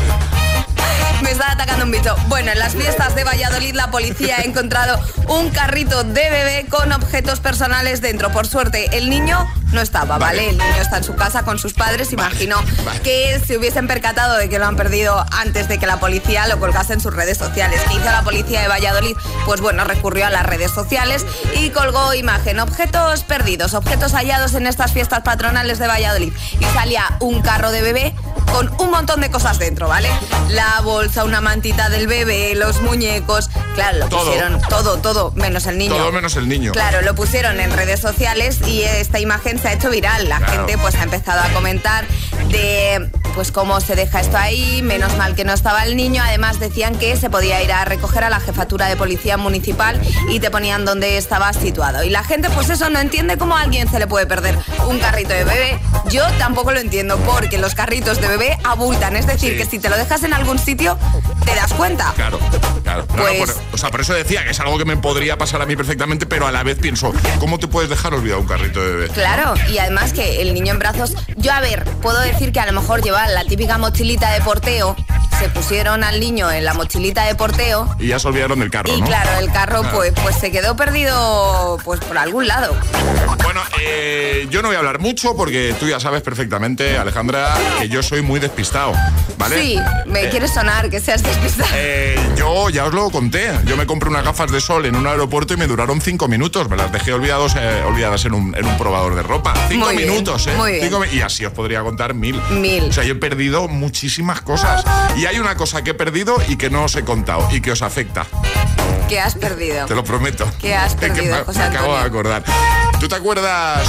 Me 1.21 1.31
estaba 1.31 1.51
atacando 1.51 1.85
un 1.85 1.91
bicho. 1.91 2.15
Bueno, 2.27 2.51
en 2.51 2.59
las 2.59 2.73
fiestas 2.75 3.15
de 3.15 3.23
Valladolid 3.23 3.73
la 3.75 3.91
policía 3.91 4.37
ha 4.37 4.41
encontrado 4.41 4.99
un 5.27 5.49
carrito 5.49 6.03
de 6.03 6.29
bebé 6.29 6.65
con 6.69 6.91
objetos 6.91 7.39
personales 7.39 8.01
dentro. 8.01 8.31
Por 8.31 8.47
suerte, 8.47 8.97
el 8.97 9.09
niño 9.09 9.45
no 9.71 9.81
estaba, 9.81 10.17
¿vale? 10.17 10.37
Vale. 10.37 10.49
El 10.51 10.57
niño 10.57 10.81
está 10.81 10.97
en 10.97 11.03
su 11.03 11.15
casa 11.15 11.43
con 11.43 11.59
sus 11.59 11.73
padres. 11.73 12.13
Imagino 12.13 12.57
que 13.03 13.41
se 13.45 13.57
hubiesen 13.57 13.87
percatado 13.87 14.37
de 14.37 14.49
que 14.49 14.59
lo 14.59 14.65
han 14.65 14.75
perdido 14.75 15.25
antes 15.31 15.67
de 15.67 15.77
que 15.77 15.87
la 15.87 15.99
policía 15.99 16.47
lo 16.47 16.59
colgase 16.59 16.93
en 16.93 17.01
sus 17.01 17.13
redes 17.13 17.37
sociales. 17.37 17.81
¿Qué 17.87 17.95
hizo 17.95 18.05
la 18.05 18.23
policía 18.23 18.61
de 18.61 18.67
Valladolid? 18.67 19.15
Pues 19.45 19.61
bueno, 19.61 19.83
recurrió 19.83 20.25
a 20.25 20.29
las 20.29 20.45
redes 20.45 20.71
sociales 20.71 21.25
y 21.55 21.69
colgó 21.71 22.13
imagen. 22.13 22.59
Objetos 22.59 23.23
perdidos, 23.23 23.73
objetos 23.73 24.13
hallados 24.13 24.53
en 24.53 24.67
estas 24.67 24.93
fiestas 24.93 25.21
patronales 25.21 25.79
de 25.79 25.87
Valladolid. 25.87 26.33
Y 26.59 26.65
salía 26.73 27.03
un 27.19 27.41
carro 27.41 27.71
de 27.71 27.81
bebé 27.81 28.15
con 28.51 28.69
un 28.79 28.91
montón 28.91 29.21
de 29.21 29.29
cosas 29.29 29.59
dentro, 29.59 29.87
¿vale? 29.87 30.09
La 30.49 30.81
bolsa, 30.81 31.08
una 31.17 31.41
mantita 31.41 31.89
del 31.89 32.07
bebé, 32.07 32.53
los 32.55 32.81
muñecos. 32.81 33.49
Claro, 33.75 33.97
lo 33.99 34.09
Todo. 34.09 34.25
pusieron 34.25 34.61
todo, 34.69 34.97
todo, 34.97 35.31
menos 35.35 35.65
el 35.67 35.77
niño. 35.77 35.95
Todo 35.95 36.11
menos 36.11 36.35
el 36.35 36.47
niño. 36.47 36.71
Claro, 36.71 37.01
lo 37.01 37.15
pusieron 37.15 37.59
en 37.59 37.71
redes 37.71 37.99
sociales 37.99 38.59
y 38.67 38.81
esta 38.83 39.19
imagen 39.19 39.59
se 39.59 39.67
ha 39.69 39.73
hecho 39.73 39.89
viral. 39.89 40.27
La 40.29 40.37
Claro. 40.37 40.53
gente 40.53 40.77
pues 40.77 40.95
ha 40.95 41.03
empezado 41.03 41.41
a 41.41 41.49
comentar 41.49 42.05
de 42.49 43.09
pues 43.35 43.51
cómo 43.51 43.79
se 43.79 43.95
deja 43.95 44.19
esto 44.19 44.37
ahí, 44.37 44.81
menos 44.81 45.15
mal 45.17 45.35
que 45.35 45.43
no 45.45 45.53
estaba 45.53 45.83
el 45.85 45.95
niño. 45.95 46.21
Además 46.25 46.59
decían 46.59 46.95
que 46.95 47.15
se 47.15 47.29
podía 47.29 47.61
ir 47.61 47.71
a 47.71 47.85
recoger 47.85 48.23
a 48.23 48.29
la 48.29 48.39
jefatura 48.39 48.87
de 48.87 48.95
policía 48.97 49.37
municipal 49.37 49.99
y 50.29 50.39
te 50.39 50.49
ponían 50.51 50.83
dónde 50.83 51.17
estaba 51.17 51.53
situado. 51.53 52.03
Y 52.03 52.09
la 52.09 52.23
gente 52.23 52.49
pues 52.49 52.69
eso 52.69 52.89
no 52.89 52.99
entiende 52.99 53.37
cómo 53.37 53.55
a 53.55 53.61
alguien 53.61 53.89
se 53.89 53.99
le 53.99 54.07
puede 54.07 54.25
perder 54.25 54.57
un 54.87 54.99
carrito 54.99 55.33
de 55.33 55.43
bebé. 55.43 55.79
Yo 56.09 56.23
tampoco 56.39 56.71
lo 56.71 56.79
entiendo 56.79 57.17
porque 57.19 57.57
los 57.57 57.75
carritos 57.75 58.19
de 58.19 58.27
bebé 58.27 58.57
abultan. 58.63 59.15
Es 59.15 59.25
decir, 59.27 59.51
Sí. 59.53 59.57
que 59.57 59.65
si 59.65 59.79
te 59.79 59.89
lo 59.89 59.95
dejas 59.97 60.23
en 60.23 60.33
algún 60.33 60.59
sitio, 60.59 60.97
te 61.45 61.55
das 61.55 61.73
cuenta. 61.73 62.13
Claro, 62.15 62.39
claro. 62.83 63.05
Pues- 63.07 63.39
por, 63.39 63.55
o 63.73 63.77
sea, 63.77 63.89
por 63.89 64.01
eso 64.01 64.13
decía 64.13 64.43
que 64.43 64.51
es 64.51 64.59
algo 64.59 64.77
que 64.77 64.85
me 64.85 64.97
podría 64.97 65.37
pasar 65.37 65.61
a 65.61 65.65
mí 65.65 65.75
perfectamente, 65.75 66.25
pero 66.25 66.47
a 66.47 66.51
la 66.51 66.63
vez 66.63 66.77
pienso, 66.79 67.13
¿cómo 67.39 67.59
te 67.59 67.67
puedes 67.67 67.89
dejar 67.89 68.13
olvidado 68.13 68.41
un 68.41 68.47
carrito 68.47 68.81
de 68.81 68.91
bebé? 68.91 69.07
Claro, 69.09 69.53
y 69.71 69.77
además 69.77 70.13
que 70.13 70.41
el 70.41 70.53
niño 70.53 70.73
en 70.73 70.79
brazos, 70.79 71.15
yo 71.37 71.51
a 71.51 71.59
ver, 71.61 71.85
puedo 72.01 72.19
decir 72.19 72.51
que 72.51 72.59
a 72.59 72.65
lo 72.65 72.79
mejor 72.79 73.01
lleva 73.01 73.27
la 73.27 73.43
típica 73.45 73.77
mochilita 73.77 74.31
de 74.31 74.41
porteo, 74.41 74.95
se 75.39 75.49
pusieron 75.49 76.03
al 76.03 76.19
niño 76.19 76.51
en 76.51 76.65
la 76.65 76.73
mochilita 76.73 77.25
de 77.25 77.35
porteo 77.35 77.95
Y 77.99 78.07
ya 78.07 78.19
se 78.19 78.27
olvidaron 78.27 78.59
del 78.59 78.69
carro, 78.69 78.93
y 78.93 78.99
¿no? 78.99 79.07
claro, 79.07 79.29
el 79.39 79.51
carro 79.51 79.81
Claro. 79.81 79.97
pues, 79.97 80.13
pues 80.21 80.35
se 80.35 80.51
quedó 80.51 80.75
perdido 80.75 81.77
pues 81.83 81.99
por 82.01 82.17
algún 82.17 82.47
lado. 82.47 82.75
Bueno, 83.43 83.61
eh, 83.81 84.47
yo 84.49 84.61
no 84.61 84.67
voy 84.67 84.75
a 84.75 84.79
hablar 84.79 84.99
mucho 84.99 85.35
porque 85.35 85.73
tú 85.79 85.87
ya 85.87 85.99
sabes 85.99 86.21
perfectamente, 86.21 86.97
Alejandra, 86.97 87.53
que 87.79 87.87
yo 87.89 88.03
soy 88.03 88.21
muy 88.21 88.39
despistado, 88.39 88.91
¿vale? 89.37 89.61
Sí, 89.61 89.79
me 90.05 90.25
Eh, 90.25 90.29
quiere 90.29 90.47
sonar 90.47 90.89
que 90.89 90.99
seas 90.99 91.23
despistado. 91.23 91.69
Eh, 91.73 92.19
yo 92.35 92.69
ya 92.69 92.85
os 92.85 92.93
lo 92.93 93.09
conté. 93.09 93.51
Yo 93.65 93.77
me 93.77 93.85
compré 93.87 94.09
unas 94.09 94.23
gafas 94.25 94.51
de 94.51 94.59
sol 94.59 94.85
en 94.85 94.95
un 94.95 95.07
aeropuerto 95.07 95.53
y 95.53 95.57
me 95.57 95.67
duraron 95.67 96.01
cinco 96.01 96.27
minutos. 96.27 96.69
Me 96.69 96.75
las 96.75 96.91
dejé 96.91 97.13
olvidados, 97.13 97.55
eh, 97.57 97.83
olvidadas 97.87 98.25
en 98.25 98.33
un, 98.33 98.55
en 98.55 98.65
un 98.65 98.77
probador 98.77 99.15
de 99.15 99.23
ropa. 99.23 99.53
Cinco 99.69 99.85
Muy 99.87 99.97
bien, 99.97 100.09
minutos, 100.09 100.45
¿eh? 100.47 100.53
muy 100.57 100.71
bien. 100.73 100.83
Cinco 100.89 101.05
y 101.05 101.21
así 101.21 101.45
os 101.45 101.53
podría 101.53 101.81
contar 101.81 102.13
mil. 102.13 102.39
Mil. 102.51 102.83
O 102.89 102.93
sea, 102.93 103.03
yo 103.05 103.13
he 103.13 103.17
perdido 103.17 103.67
muchísimas 103.67 104.41
cosas. 104.41 104.83
Y 105.17 105.25
hay 105.29 105.37
una 105.39 105.55
cosa 105.55 105.83
que 105.83 105.91
he 105.91 105.93
perdido 105.93 106.37
y 106.47 106.55
que 106.57 106.71
no 106.71 106.85
os 106.85 106.95
he 106.95 107.03
contado 107.03 107.47
y 107.51 107.61
que 107.61 107.71
os 107.71 107.83
afecta. 107.83 108.25
¿Qué 109.07 109.19
has 109.19 109.35
perdido? 109.35 109.85
Te 109.85 109.93
lo 109.93 110.03
prometo. 110.03 110.49
¿Qué 110.59 110.75
has 110.75 110.93
Es 110.93 110.99
que 110.99 111.07
perdido, 111.07 111.37
me, 111.37 111.43
José 111.43 111.59
me 111.59 111.65
acabo 111.65 111.95
de 111.95 112.01
acordar. 112.03 112.43
¿Tú 112.99 113.07
te 113.07 113.13
acuerdas 113.15 113.87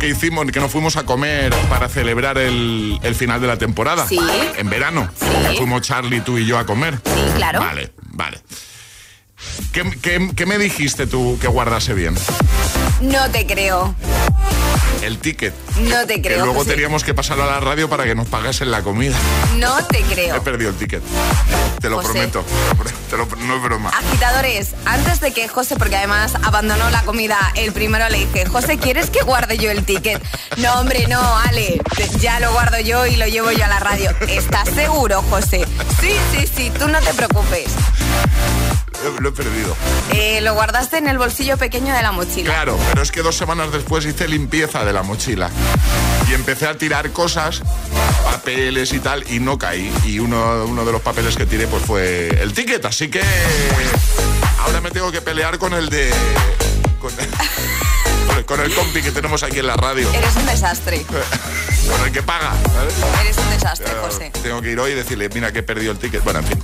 que 0.00 0.08
hicimos, 0.08 0.46
que 0.50 0.60
nos 0.60 0.70
fuimos 0.72 0.96
a 0.96 1.04
comer 1.04 1.54
para 1.68 1.88
celebrar 1.90 2.38
el, 2.38 2.98
el 3.02 3.14
final 3.14 3.42
de 3.42 3.46
la 3.46 3.58
temporada? 3.58 4.06
Sí. 4.08 4.18
En 4.56 4.70
verano. 4.70 5.08
Fuimos 5.58 5.82
Charlie, 5.82 6.20
tú 6.22 6.38
y 6.38 6.46
yo 6.46 6.58
a 6.58 6.64
comer. 6.64 6.94
Sí, 7.04 7.32
claro. 7.36 7.60
Vale, 7.60 7.92
vale. 8.12 8.38
¿Qué, 9.72 9.82
qué- 10.00 10.30
qué 10.34 10.46
me 10.46 10.56
dijiste 10.56 11.06
tú 11.06 11.36
que 11.40 11.46
guardase 11.48 11.92
bien? 11.92 12.14
No 13.02 13.30
te 13.30 13.46
creo. 13.46 13.94
El 15.04 15.18
ticket. 15.18 15.52
No 15.80 16.06
te 16.06 16.14
Que 16.16 16.22
creo. 16.28 16.38
luego 16.46 16.60
José. 16.60 16.70
teníamos 16.70 17.04
que 17.04 17.12
pasarlo 17.12 17.42
a 17.42 17.46
la 17.46 17.60
radio 17.60 17.90
para 17.90 18.04
que 18.04 18.14
nos 18.14 18.26
pagasen 18.26 18.70
la 18.70 18.82
comida. 18.82 19.14
No 19.56 19.84
te 19.86 19.98
He 19.98 20.02
creo. 20.02 20.42
perdido 20.42 20.70
el 20.70 20.76
ticket. 20.76 21.02
Te 21.80 21.90
lo 21.90 21.96
José. 21.96 22.08
prometo. 22.28 22.44
Te 23.10 23.16
lo- 23.18 23.26
no 23.26 23.56
es 23.56 23.62
broma. 23.62 23.90
Agitadores, 23.90 24.70
antes 24.86 25.20
de 25.20 25.32
que 25.32 25.46
José, 25.48 25.76
porque 25.76 25.96
además 25.96 26.34
abandonó 26.42 26.88
la 26.88 27.02
comida, 27.02 27.36
el 27.54 27.72
primero 27.72 28.08
le 28.08 28.18
dije, 28.26 28.46
José, 28.46 28.78
¿quieres 28.78 29.10
que 29.10 29.20
guarde 29.22 29.58
yo 29.58 29.70
el 29.70 29.84
ticket? 29.84 30.22
No, 30.56 30.72
hombre, 30.80 31.06
no, 31.08 31.20
Ale, 31.38 31.80
ya 32.20 32.40
lo 32.40 32.52
guardo 32.52 32.80
yo 32.80 33.04
y 33.06 33.16
lo 33.16 33.26
llevo 33.26 33.50
yo 33.52 33.64
a 33.64 33.68
la 33.68 33.80
radio. 33.80 34.10
¿Estás 34.26 34.70
seguro, 34.70 35.20
José? 35.28 35.66
Sí, 36.00 36.14
sí, 36.32 36.48
sí, 36.56 36.72
tú 36.78 36.88
no 36.88 36.98
te 37.00 37.12
preocupes. 37.12 37.66
Lo- 39.20 39.28
he 39.28 39.32
perdido. 39.32 39.76
Eh, 40.12 40.40
lo 40.40 40.54
guardaste 40.54 40.98
en 40.98 41.08
el 41.08 41.18
bolsillo 41.18 41.56
pequeño 41.58 41.94
de 41.94 42.02
la 42.02 42.12
mochila. 42.12 42.50
Claro, 42.50 42.78
pero 42.90 43.02
es 43.02 43.10
que 43.10 43.22
dos 43.22 43.36
semanas 43.36 43.72
después 43.72 44.04
hice 44.06 44.28
limpieza 44.28 44.84
de 44.84 44.92
la 44.92 45.02
mochila 45.02 45.50
y 46.30 46.34
empecé 46.34 46.66
a 46.66 46.76
tirar 46.78 47.10
cosas, 47.10 47.62
papeles 48.24 48.92
y 48.92 49.00
tal, 49.00 49.24
y 49.30 49.40
no 49.40 49.58
caí. 49.58 49.92
Y 50.04 50.18
uno, 50.20 50.64
uno 50.66 50.84
de 50.84 50.92
los 50.92 51.02
papeles 51.02 51.36
que 51.36 51.44
tiré 51.46 51.66
pues 51.66 51.84
fue 51.84 52.28
el 52.40 52.52
ticket, 52.54 52.84
así 52.84 53.08
que 53.08 53.22
ahora 54.60 54.80
me 54.80 54.90
tengo 54.90 55.10
que 55.12 55.20
pelear 55.20 55.58
con 55.58 55.74
el 55.74 55.88
de... 55.90 56.10
con 57.00 57.12
el, 58.38 58.44
con 58.46 58.60
el 58.60 58.74
compi 58.74 59.02
que 59.02 59.10
tenemos 59.10 59.42
aquí 59.42 59.58
en 59.58 59.66
la 59.66 59.76
radio, 59.76 60.10
Eres 60.12 60.34
un 60.36 60.46
desastre. 60.46 61.04
con 61.88 62.00
el 62.06 62.12
que 62.12 62.22
paga. 62.22 62.52
Eres 63.20 63.38
un 63.38 63.50
desastre, 63.50 63.86
Ya, 63.86 64.00
José. 64.00 64.30
Tengo 64.42 64.60
que 64.62 64.70
ir 64.70 64.80
hoy 64.80 64.92
y 64.92 64.94
decirle, 64.94 65.28
mira 65.28 65.52
que 65.52 65.60
he 65.60 65.62
perdido 65.62 65.92
el 65.92 65.98
ticket. 65.98 66.22
Bueno, 66.24 66.40
en 66.40 66.46
fin. 66.46 66.62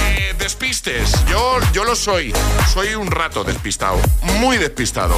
Eh, 0.00 0.34
despistes. 0.38 1.12
Yo, 1.26 1.58
yo 1.72 1.84
lo 1.84 1.96
soy. 1.96 2.32
Soy 2.72 2.94
un 2.94 3.10
rato 3.10 3.44
despistado. 3.44 3.98
Muy 4.40 4.58
despistado. 4.58 5.14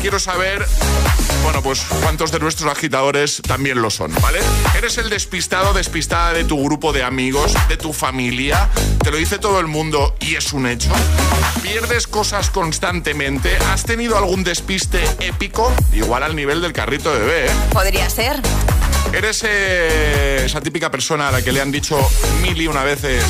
Quiero 0.00 0.20
saber, 0.20 0.64
bueno, 1.42 1.60
pues 1.62 1.80
cuántos 2.02 2.30
de 2.30 2.38
nuestros 2.38 2.70
agitadores 2.70 3.42
también 3.42 3.82
lo 3.82 3.90
son, 3.90 4.14
¿vale? 4.22 4.38
¿Eres 4.76 4.96
el 4.98 5.10
despistado, 5.10 5.72
despistada 5.72 6.32
de 6.32 6.44
tu 6.44 6.62
grupo 6.62 6.92
de 6.92 7.02
amigos, 7.02 7.52
de 7.68 7.76
tu 7.76 7.92
familia? 7.92 8.68
¿Te 9.02 9.10
lo 9.10 9.16
dice 9.16 9.38
todo 9.38 9.58
el 9.58 9.66
mundo 9.66 10.14
y 10.20 10.36
es 10.36 10.52
un 10.52 10.66
hecho? 10.66 10.90
¿Pierdes 11.62 12.06
cosas 12.06 12.50
constantemente? 12.50 13.56
¿Has 13.72 13.84
tenido 13.84 14.16
algún 14.16 14.44
despiste 14.44 15.02
épico? 15.20 15.72
Igual 15.92 16.22
al 16.22 16.36
nivel 16.36 16.62
del 16.62 16.72
carrito 16.72 17.12
de 17.12 17.18
bebé, 17.20 17.46
¿eh? 17.46 17.50
Podría 17.72 18.08
ser. 18.08 18.40
¿Eres 19.12 19.42
eh, 19.44 20.42
esa 20.44 20.60
típica 20.60 20.90
persona 20.90 21.28
a 21.28 21.32
la 21.32 21.42
que 21.42 21.50
le 21.50 21.60
han 21.60 21.72
dicho 21.72 21.98
mil 22.42 22.60
y 22.60 22.68
una 22.68 22.84
veces, 22.84 23.24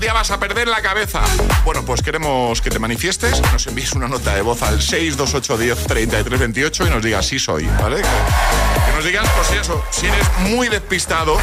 día 0.00 0.12
vas 0.12 0.30
a 0.30 0.38
perder 0.40 0.66
la 0.68 0.80
cabeza? 0.82 1.20
Bueno, 1.64 1.84
pues 1.84 2.02
queremos 2.02 2.60
que 2.60 2.70
te 2.70 2.78
manifiestes, 2.78 3.40
nos 3.52 3.66
envíes 3.66 3.92
una 3.92 4.08
nota 4.08 4.34
de 4.34 4.42
voz 4.42 4.62
al 4.62 4.80
628 4.80 5.58
10 5.58 5.86
33 5.86 6.40
28 6.40 6.86
y 6.86 6.90
nos 6.90 7.02
digas 7.02 7.26
sí 7.26 7.38
soy, 7.38 7.66
¿vale? 7.80 7.96
Que, 7.96 8.02
que 8.02 8.96
nos 8.96 9.04
digas, 9.04 9.28
pues 9.36 9.60
eso, 9.60 9.84
si 9.90 10.06
eres 10.06 10.26
muy 10.40 10.68
despistado, 10.68 11.36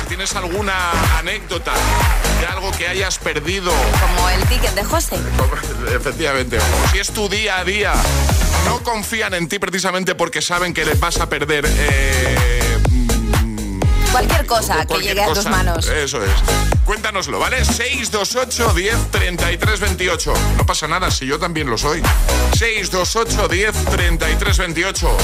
si 0.00 0.06
tienes 0.06 0.34
alguna 0.36 0.74
anécdota 1.18 1.72
de 2.40 2.46
algo 2.46 2.70
que 2.72 2.88
hayas 2.88 3.18
perdido, 3.18 3.72
Como 4.00 4.28
el 4.30 4.42
ticket 4.46 4.74
de 4.74 4.84
José. 4.84 5.16
efectivamente, 5.94 6.58
o 6.58 6.88
si 6.92 6.98
es 6.98 7.10
tu 7.12 7.28
día 7.28 7.58
a 7.58 7.64
día, 7.64 7.92
no 8.66 8.82
confían 8.82 9.34
en 9.34 9.48
ti 9.48 9.58
precisamente 9.58 10.14
porque 10.14 10.40
saben 10.40 10.72
que 10.72 10.84
les 10.84 10.98
vas 10.98 11.18
a 11.20 11.28
perder. 11.28 11.66
eh, 11.66 12.58
Cualquier 14.12 14.46
cosa 14.46 14.80
que 14.80 14.86
cualquier 14.86 15.14
llegue 15.14 15.22
a 15.24 15.28
tus 15.28 15.38
cosa. 15.38 15.50
manos. 15.50 15.88
Eso 15.88 16.22
es. 16.22 16.30
Cuéntanoslo, 16.84 17.38
¿vale? 17.38 17.64
628 17.64 18.74
10 18.74 19.10
33 19.10 19.80
28. 19.80 20.34
No 20.58 20.66
pasa 20.66 20.86
nada 20.86 21.10
si 21.10 21.26
yo 21.26 21.38
también 21.38 21.68
lo 21.70 21.78
soy. 21.78 22.02
628 22.58 23.48
10 23.48 23.72
33 23.86 24.58
28. 24.58 25.16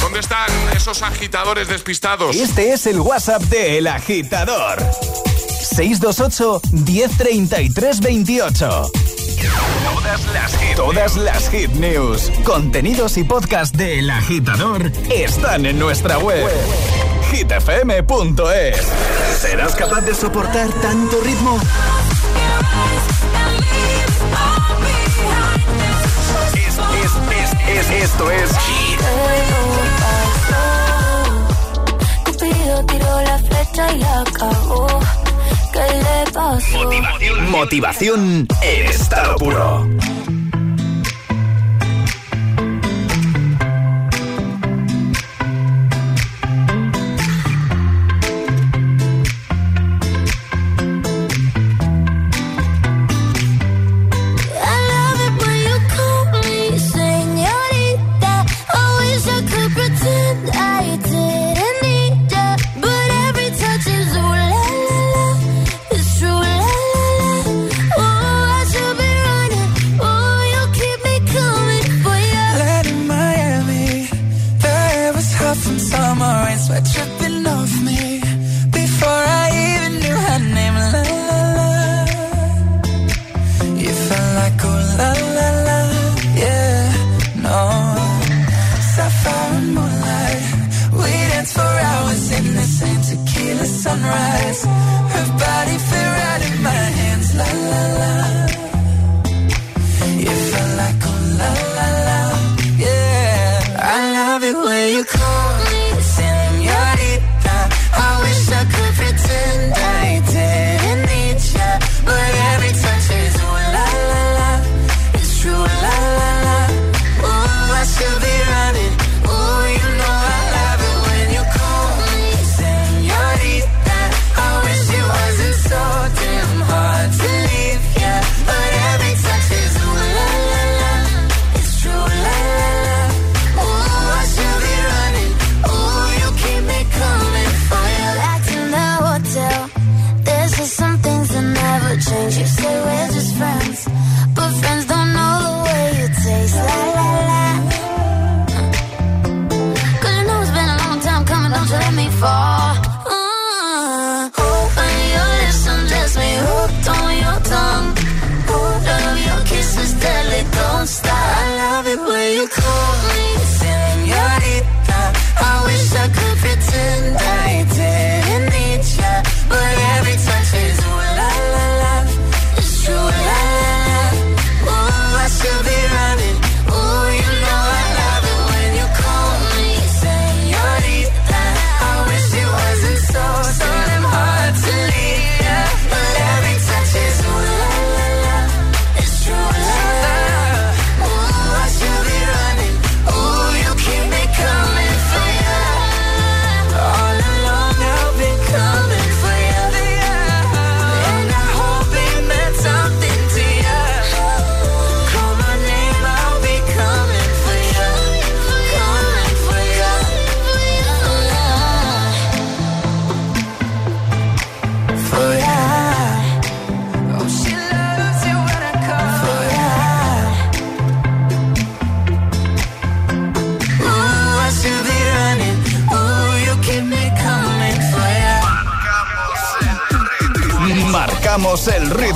¿Dónde 0.00 0.20
están 0.20 0.50
esos 0.76 1.02
agitadores 1.02 1.68
despistados? 1.68 2.36
Este 2.36 2.72
es 2.72 2.86
el 2.86 3.00
WhatsApp 3.00 3.42
de 3.44 3.78
El 3.78 3.86
Agitador. 3.86 4.78
628 5.74 6.60
1033 6.72 8.00
28. 8.00 8.90
Todas 9.84 10.26
las 10.32 10.56
hit, 10.58 10.76
todas 10.76 11.16
las 11.16 11.50
hit 11.50 11.70
news, 11.72 12.30
contenidos 12.44 13.16
y 13.16 13.24
podcast 13.24 13.74
de 13.74 13.98
El 14.00 14.10
Agitador 14.10 14.90
están 15.10 15.66
en 15.66 15.78
nuestra 15.78 16.18
web. 16.18 16.46
hitfm.es. 17.34 18.86
¿Serás 19.40 19.74
capaz 19.74 20.02
de 20.02 20.14
soportar 20.14 20.68
tanto 20.80 21.20
ritmo? 21.20 21.58
Es, 26.54 26.78
es, 26.78 27.12
es, 27.40 27.90
es, 27.90 28.02
esto 28.04 28.30
es 28.30 28.50
Cupido 32.24 32.86
tiró 32.86 33.20
la 33.22 33.38
flecha 33.38 33.92
y 33.92 33.98
la 33.98 34.20
acabó. 34.20 35.00
¿Qué 35.72 35.80
le 35.80 36.32
pasó? 36.32 36.78
Motivación, 36.78 37.50
motivación 37.50 38.48
en 38.62 38.86
estado 38.86 39.36
puro. 39.36 39.86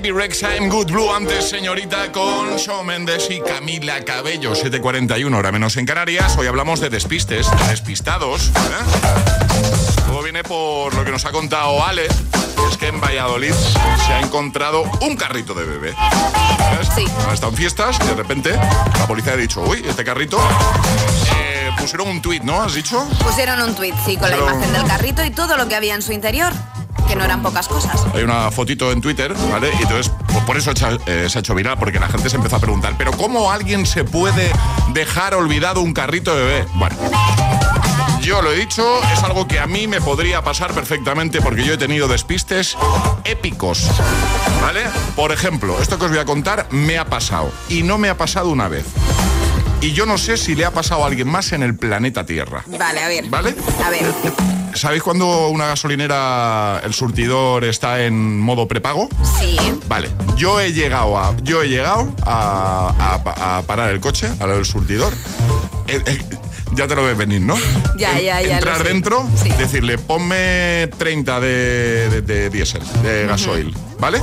Bibi 0.00 0.10
I'm 0.10 0.68
Good 0.68 0.92
Blue, 0.92 1.12
antes 1.12 1.48
señorita 1.48 2.12
con 2.12 2.56
Shawn 2.56 2.86
Mendes 2.86 3.28
y 3.30 3.40
Camila 3.40 4.04
Cabello, 4.04 4.52
7.41, 4.52 5.36
hora 5.36 5.50
menos 5.50 5.76
en 5.76 5.86
Canarias. 5.86 6.36
Hoy 6.38 6.46
hablamos 6.46 6.78
de 6.78 6.88
despistes, 6.88 7.50
de 7.50 7.68
despistados. 7.68 8.48
¿eh? 8.48 10.02
Todo 10.06 10.22
viene 10.22 10.44
por 10.44 10.94
lo 10.94 11.04
que 11.04 11.10
nos 11.10 11.24
ha 11.24 11.32
contado 11.32 11.84
Ale, 11.84 12.06
que 12.06 12.37
es 12.70 12.76
que 12.76 12.88
en 12.88 13.00
Valladolid 13.00 13.52
se 13.52 14.12
ha 14.12 14.20
encontrado 14.20 14.82
un 15.00 15.16
carrito 15.16 15.54
de 15.54 15.64
bebé. 15.64 15.94
¿Sabes? 16.58 16.88
Sí. 16.94 17.04
Han 17.26 17.34
estado 17.34 17.52
en 17.52 17.58
fiestas 17.58 17.98
y 18.02 18.06
de 18.06 18.14
repente 18.14 18.52
la 18.52 19.06
policía 19.06 19.32
ha 19.32 19.36
dicho, 19.36 19.62
uy, 19.62 19.84
este 19.86 20.04
carrito... 20.04 20.38
Eh, 21.36 21.70
pusieron 21.78 22.08
un 22.08 22.20
tuit, 22.20 22.42
¿no? 22.42 22.62
¿Has 22.62 22.74
dicho? 22.74 23.06
Pusieron 23.22 23.60
un 23.62 23.74
tuit, 23.74 23.94
sí, 24.04 24.16
con 24.16 24.28
Pero- 24.30 24.46
la 24.46 24.52
imagen 24.52 24.72
del 24.72 24.84
carrito 24.84 25.24
y 25.24 25.30
todo 25.30 25.56
lo 25.56 25.68
que 25.68 25.76
había 25.76 25.94
en 25.94 26.02
su 26.02 26.12
interior, 26.12 26.52
que 27.06 27.14
no 27.16 27.24
eran 27.24 27.42
pocas 27.42 27.68
cosas. 27.68 28.04
Hay 28.14 28.22
una 28.22 28.50
fotito 28.50 28.90
en 28.92 29.00
Twitter, 29.00 29.32
¿vale? 29.50 29.70
Y 29.78 29.82
entonces, 29.82 30.12
pues 30.26 30.44
por 30.44 30.56
eso 30.56 30.72
eh, 31.06 31.28
se 31.30 31.38
ha 31.38 31.40
hecho 31.40 31.54
viral, 31.54 31.78
porque 31.78 31.98
la 31.98 32.08
gente 32.08 32.28
se 32.28 32.36
empezó 32.36 32.56
a 32.56 32.60
preguntar, 32.60 32.94
¿pero 32.98 33.12
cómo 33.12 33.50
alguien 33.50 33.86
se 33.86 34.04
puede 34.04 34.52
dejar 34.92 35.34
olvidado 35.34 35.80
un 35.80 35.92
carrito 35.94 36.34
de 36.36 36.44
bebé? 36.44 36.66
Bueno. 36.74 36.96
Yo 38.28 38.42
lo 38.42 38.52
he 38.52 38.56
dicho, 38.56 39.00
es 39.10 39.22
algo 39.22 39.48
que 39.48 39.58
a 39.58 39.66
mí 39.66 39.86
me 39.86 40.02
podría 40.02 40.42
pasar 40.44 40.74
perfectamente 40.74 41.40
porque 41.40 41.64
yo 41.64 41.72
he 41.72 41.78
tenido 41.78 42.06
despistes 42.08 42.76
épicos, 43.24 43.88
¿vale? 44.60 44.82
Por 45.16 45.32
ejemplo, 45.32 45.80
esto 45.80 45.98
que 45.98 46.04
os 46.04 46.10
voy 46.10 46.20
a 46.20 46.26
contar 46.26 46.66
me 46.70 46.98
ha 46.98 47.06
pasado 47.06 47.50
y 47.70 47.82
no 47.84 47.96
me 47.96 48.10
ha 48.10 48.18
pasado 48.18 48.50
una 48.50 48.68
vez. 48.68 48.84
Y 49.80 49.92
yo 49.92 50.04
no 50.04 50.18
sé 50.18 50.36
si 50.36 50.54
le 50.54 50.66
ha 50.66 50.72
pasado 50.72 51.04
a 51.04 51.06
alguien 51.06 51.26
más 51.26 51.52
en 51.52 51.62
el 51.62 51.74
planeta 51.74 52.26
Tierra. 52.26 52.64
Vale, 52.66 53.02
a 53.02 53.08
ver. 53.08 53.24
¿Vale? 53.30 53.54
A 53.82 53.88
ver. 53.88 54.04
¿Sabéis 54.74 55.02
cuando 55.02 55.48
una 55.48 55.66
gasolinera, 55.68 56.82
el 56.84 56.92
surtidor 56.92 57.64
está 57.64 58.02
en 58.04 58.38
modo 58.40 58.68
prepago? 58.68 59.08
Sí. 59.40 59.56
Vale, 59.88 60.10
yo 60.36 60.60
he 60.60 60.74
llegado 60.74 61.16
a, 61.18 61.34
yo 61.44 61.62
he 61.62 61.68
llegado 61.70 62.12
a, 62.26 62.92
a- 63.24 63.56
a 63.58 63.62
parar 63.62 63.88
el 63.88 64.00
coche, 64.00 64.28
a 64.38 64.46
lo 64.46 64.56
del 64.56 64.66
surtidor. 64.66 65.14
Eh, 65.86 66.02
eh, 66.04 66.18
ya 66.74 66.86
te 66.86 66.94
lo 66.94 67.04
ves 67.04 67.16
venir, 67.16 67.40
¿no? 67.40 67.56
Ya, 67.96 68.18
ya, 68.20 68.40
ya. 68.40 68.56
Entrar 68.58 68.82
dentro, 68.84 69.26
Sí. 69.42 69.50
decirle, 69.50 69.98
ponme 69.98 70.88
30 70.98 71.40
de, 71.40 72.08
de, 72.10 72.20
de 72.22 72.50
diésel, 72.50 72.82
de 73.02 73.26
gasoil, 73.26 73.74
¿vale? 73.98 74.20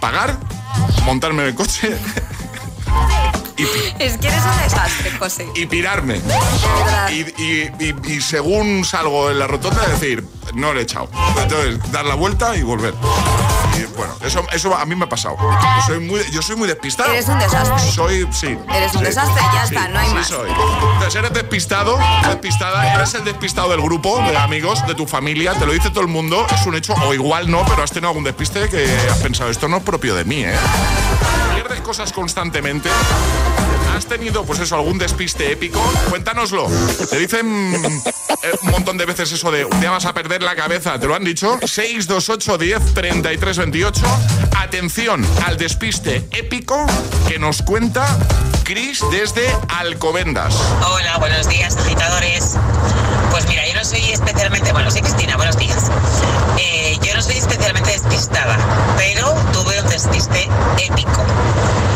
Pagar, 0.00 0.38
montarme 1.04 1.42
en 1.42 1.48
el 1.48 1.54
coche 1.54 1.94
Es 3.98 4.16
que 4.18 4.26
eres 4.26 4.40
un 4.44 4.62
desastre, 4.64 5.10
José. 5.18 5.46
y 5.54 5.66
pirarme. 5.66 6.20
Y, 7.10 7.20
y- 7.40 7.70
y- 7.78 8.12
y 8.12 8.20
según 8.20 8.84
salgo 8.84 9.30
en 9.30 9.38
la 9.38 9.46
rotonda, 9.46 9.86
decir, 9.86 10.24
no 10.54 10.74
le 10.74 10.80
he 10.80 10.82
echado. 10.82 11.08
Entonces, 11.40 11.78
dar 11.92 12.04
la 12.04 12.14
vuelta 12.16 12.56
y 12.56 12.62
volver. 12.62 12.92
Y 13.76 13.84
bueno, 13.96 14.14
eso, 14.22 14.44
eso 14.52 14.74
a 14.76 14.84
mí 14.86 14.94
me 14.94 15.04
ha 15.04 15.08
pasado. 15.08 15.36
Yo 15.38 15.82
soy 15.86 16.00
muy, 16.00 16.20
yo 16.30 16.42
soy 16.42 16.56
muy 16.56 16.68
despistado. 16.68 17.12
Eres 17.12 17.28
un 17.28 17.38
desastre. 17.38 17.92
Soy, 17.92 18.28
sí. 18.32 18.58
Eres 18.74 18.92
un 18.94 19.00
sí, 19.00 19.04
desastre, 19.06 19.42
ya 19.52 19.64
está, 19.64 19.88
no 19.88 19.98
hay 19.98 20.08
sí 20.08 20.14
más. 20.14 20.28
soy. 20.28 20.50
Entonces, 20.50 21.14
eres 21.14 21.32
despistado, 21.32 21.98
despistada, 22.26 22.94
eres 22.94 23.14
el 23.14 23.24
despistado 23.24 23.70
del 23.70 23.80
grupo, 23.80 24.18
de 24.20 24.36
amigos, 24.36 24.86
de 24.86 24.94
tu 24.94 25.06
familia, 25.06 25.54
te 25.54 25.66
lo 25.66 25.72
dice 25.72 25.90
todo 25.90 26.02
el 26.02 26.08
mundo, 26.08 26.46
es 26.52 26.66
un 26.66 26.74
hecho, 26.74 26.94
o 26.94 27.14
igual 27.14 27.50
no, 27.50 27.64
pero 27.66 27.82
has 27.82 27.90
tenido 27.90 28.08
algún 28.08 28.24
despiste 28.24 28.68
que 28.68 28.84
has 29.10 29.18
pensado, 29.18 29.50
esto 29.50 29.68
no 29.68 29.78
es 29.78 29.82
propio 29.82 30.14
de 30.14 30.24
mí, 30.24 30.44
¿eh? 30.44 30.54
Pierdes 31.54 31.80
cosas 31.80 32.12
constantemente. 32.12 32.88
¿Has 34.04 34.10
tenido, 34.10 34.44
pues 34.44 34.60
eso, 34.60 34.74
algún 34.74 34.98
despiste 34.98 35.50
épico? 35.50 35.80
Cuéntanoslo. 36.10 36.66
Te 37.08 37.18
dicen 37.18 37.74
eh, 37.74 38.52
un 38.60 38.70
montón 38.70 38.98
de 38.98 39.06
veces 39.06 39.32
eso 39.32 39.50
de 39.50 39.64
día 39.80 39.90
vas 39.90 40.04
a 40.04 40.12
perder 40.12 40.42
la 40.42 40.54
cabeza. 40.54 40.98
¿Te 40.98 41.06
lo 41.06 41.14
han 41.14 41.24
dicho? 41.24 41.58
628 41.62 42.58
10 42.58 42.92
33 42.92 43.56
28. 43.56 44.02
Atención 44.58 45.26
al 45.46 45.56
despiste 45.56 46.22
épico 46.32 46.84
que 47.26 47.38
nos 47.38 47.62
cuenta 47.62 48.06
Chris 48.64 49.00
desde 49.10 49.50
Alcobendas. 49.68 50.54
Hola, 50.86 51.16
buenos 51.16 51.48
días, 51.48 51.74
agitadores. 51.74 52.58
Pues 53.30 53.48
mira, 53.48 53.66
yo 53.66 53.72
no 53.72 53.86
soy 53.86 54.10
especialmente, 54.10 54.70
bueno, 54.72 54.90
soy 54.90 55.00
Cristina, 55.00 55.36
buenos 55.36 55.56
días. 55.56 55.90
Eh, 56.58 56.73
yo 57.04 57.14
no 57.14 57.22
soy 57.22 57.36
especialmente 57.36 57.90
despistada, 57.90 58.56
pero 58.96 59.32
tuve 59.52 59.80
un 59.80 59.88
despiste 59.88 60.48
épico. 60.78 61.22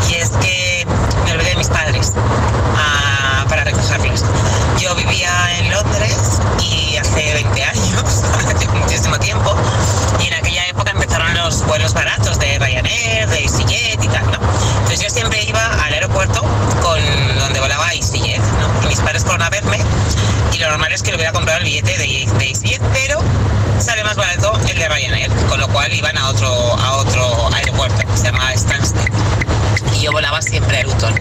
Y 0.09 0.15
es 0.15 0.29
que 0.29 0.85
me 1.25 1.31
olvidé 1.33 1.49
de 1.49 1.55
mis 1.55 1.67
padres 1.67 2.13
ah, 2.77 3.45
para 3.49 3.63
recogerlos. 3.63 4.23
Yo 4.79 4.93
vivía 4.95 5.31
en 5.59 5.71
Londres 5.71 6.39
y 6.61 6.97
hace 6.97 7.33
20 7.33 7.63
años, 7.63 8.03
hace 8.55 8.67
muchísimo 8.67 9.17
tiempo, 9.19 9.55
y 10.19 10.27
en 10.27 10.33
aquella 10.33 10.65
época 10.67 10.91
empezaron 10.91 11.33
los 11.33 11.65
vuelos 11.65 11.93
baratos 11.93 12.37
de 12.39 12.59
Ryanair, 12.59 13.27
de 13.29 13.43
EasyJet 13.43 14.03
y 14.03 14.07
tal, 14.07 14.25
¿no? 14.31 14.39
Entonces 14.79 15.01
yo 15.01 15.09
siempre 15.09 15.43
iba 15.43 15.65
al 15.83 15.93
aeropuerto 15.93 16.41
con 16.81 16.99
donde 17.39 17.59
volaba 17.59 17.93
EasyJet, 17.93 18.41
¿no? 18.59 18.68
Mis 18.99 19.05
padres 19.05 19.23
fueron 19.23 19.43
a 19.43 19.49
verme 19.49 19.79
y 20.51 20.57
lo 20.57 20.69
normal 20.71 20.91
es 20.91 21.01
que 21.01 21.11
le 21.11 21.15
hubiera 21.15 21.31
comprado 21.31 21.59
el 21.59 21.63
billete 21.63 21.97
de, 21.97 22.29
de 22.37 22.49
EasyJet, 22.49 22.81
pero 22.91 23.21
sale 23.79 24.03
más 24.03 24.17
barato 24.17 24.59
el 24.67 24.77
de 24.77 24.89
Ryanair, 24.89 25.31
con 25.47 25.57
lo 25.57 25.69
cual 25.69 25.93
iban 25.93 26.17
a 26.17 26.27
otro, 26.27 26.49
a 26.49 26.97
otro 26.97 27.49
aeropuerto 27.55 27.97
que 28.05 28.17
se 28.17 28.25
llama 28.25 28.51
Stansted. 28.57 29.09
Y 29.95 30.01
yo 30.01 30.11
volaba 30.11 30.41
siempre 30.41 30.79
a 30.79 30.83
Luton. 30.83 31.15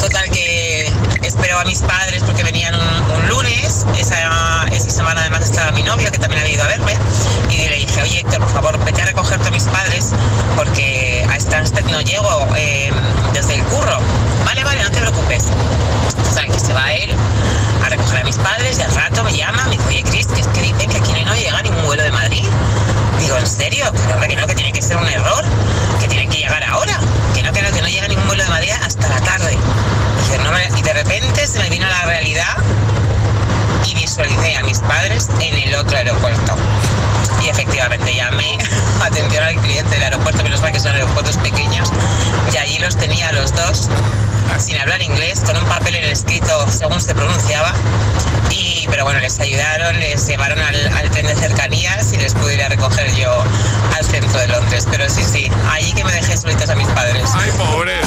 Total 0.00 0.30
que 0.30 0.88
esperaba 1.22 1.62
a 1.62 1.64
mis 1.64 1.80
padres 1.80 2.22
porque 2.22 2.44
venían 2.44 2.76
un, 2.76 3.10
un 3.10 3.28
lunes, 3.28 3.84
esa, 3.98 4.64
esa 4.70 4.90
semana 4.90 5.22
además 5.22 5.42
estaba 5.42 5.72
mi 5.72 5.82
novio 5.82 6.12
que 6.12 6.18
también 6.18 6.42
había 6.42 6.54
ido 6.54 6.62
a 6.62 6.68
verme 6.68 6.94
y 7.50 7.68
le 7.68 7.74
dije, 7.74 8.02
oye 8.02 8.20
Héctor, 8.20 8.38
por 8.38 8.52
favor, 8.52 8.84
vete 8.84 9.02
a 9.02 9.06
recogerte 9.06 9.48
a 9.48 9.50
mis 9.50 9.64
padres 9.64 10.12
porque 10.54 11.26
a 11.28 11.40
Stansted 11.40 11.86
no 11.86 12.00
llego 12.02 12.46
eh, 12.56 12.92
desde 13.32 13.56
el 13.56 13.64
curro. 13.64 13.98
Vale, 14.64 14.82
no 14.82 14.90
te 14.90 15.00
preocupes. 15.00 15.44
Total, 16.28 16.46
que 16.46 16.58
se 16.58 16.72
va 16.72 16.92
él 16.92 17.14
a 17.84 17.88
recoger 17.88 18.20
a 18.20 18.24
mis 18.24 18.36
padres 18.36 18.78
y 18.78 18.82
al 18.82 18.94
rato 18.94 19.22
me 19.22 19.32
llama, 19.36 19.64
me 19.66 19.76
dice, 19.76 19.88
oye 19.88 20.02
Cris, 20.02 20.26
que 20.26 20.40
es 20.40 20.46
que 20.48 20.62
dicen 20.62 20.90
que 20.90 20.98
aquí 20.98 21.12
no 21.24 21.34
llega 21.34 21.62
ningún 21.62 21.84
vuelo 21.84 22.02
de 22.02 22.10
Madrid. 22.10 22.44
Digo, 23.20 23.36
¿en 23.38 23.46
serio? 23.46 23.86
Que 23.92 24.12
hombre, 24.12 24.28
que 24.28 24.36
no, 24.36 24.46
que 24.46 24.54
tiene 24.54 24.72
que 24.72 24.82
ser 24.82 24.96
un 24.96 25.08
error, 25.08 25.44
que 26.00 26.08
tienen 26.08 26.28
que 26.28 26.38
llegar 26.38 26.62
ahora, 26.64 26.98
que 27.34 27.42
no, 27.42 27.52
que 27.52 27.62
no, 27.62 27.70
que 27.70 27.82
no 27.82 27.88
llega 27.88 28.08
ningún 28.08 28.26
vuelo 28.26 28.42
de 28.42 28.50
Madrid 28.50 28.72
hasta 28.84 29.08
la 29.08 29.20
tarde. 29.20 29.56
Y 30.76 30.82
de 30.82 30.92
repente 30.92 31.46
se 31.46 31.58
me 31.58 31.70
vino 31.70 31.86
la 31.86 32.02
realidad 32.02 32.56
y 33.86 33.94
visualicé 33.94 34.56
a 34.56 34.62
mis 34.62 34.80
padres 34.80 35.28
en 35.40 35.54
el 35.54 35.74
otro 35.74 35.96
aeropuerto. 35.96 36.56
Y 37.44 37.48
efectivamente 37.48 38.14
llamé 38.14 38.58
atención 39.02 39.42
al 39.44 39.56
cliente 39.56 39.90
del 39.90 40.04
aeropuerto, 40.04 40.42
menos 40.42 40.60
mal 40.60 40.72
que 40.72 40.80
son 40.80 40.92
aeropuertos 40.92 41.36
pequeños, 41.38 41.90
y 42.52 42.56
allí 42.56 42.78
los 42.78 42.96
tenía 42.96 43.32
los 43.32 43.54
dos 43.54 43.88
sin 44.58 44.78
hablar 44.78 45.02
inglés, 45.02 45.40
con 45.40 45.56
un 45.56 45.64
papel 45.64 45.96
en 45.96 46.04
el 46.04 46.12
escrito 46.12 46.66
según 46.70 47.00
se 47.00 47.14
pronunciaba. 47.14 47.74
Pero 48.88 49.04
bueno, 49.04 49.20
les 49.20 49.38
ayudaron, 49.38 49.98
les 50.00 50.26
llevaron 50.26 50.58
al, 50.58 50.94
al 50.94 51.10
tren 51.10 51.26
de 51.26 51.34
cercanías 51.34 52.12
y 52.12 52.16
les 52.16 52.34
pude 52.34 52.54
ir 52.54 52.62
a 52.62 52.68
recoger 52.68 53.14
yo 53.14 53.44
al 53.96 54.04
centro 54.04 54.38
de 54.38 54.48
Londres. 54.48 54.86
Pero 54.90 55.08
sí, 55.08 55.22
sí, 55.24 55.50
allí 55.70 55.92
que 55.92 56.04
me 56.04 56.12
dejé 56.12 56.36
solitos 56.36 56.68
a 56.70 56.74
mis 56.74 56.88
padres. 56.88 57.30
¡Ay, 57.34 57.50
pobres! 57.56 58.06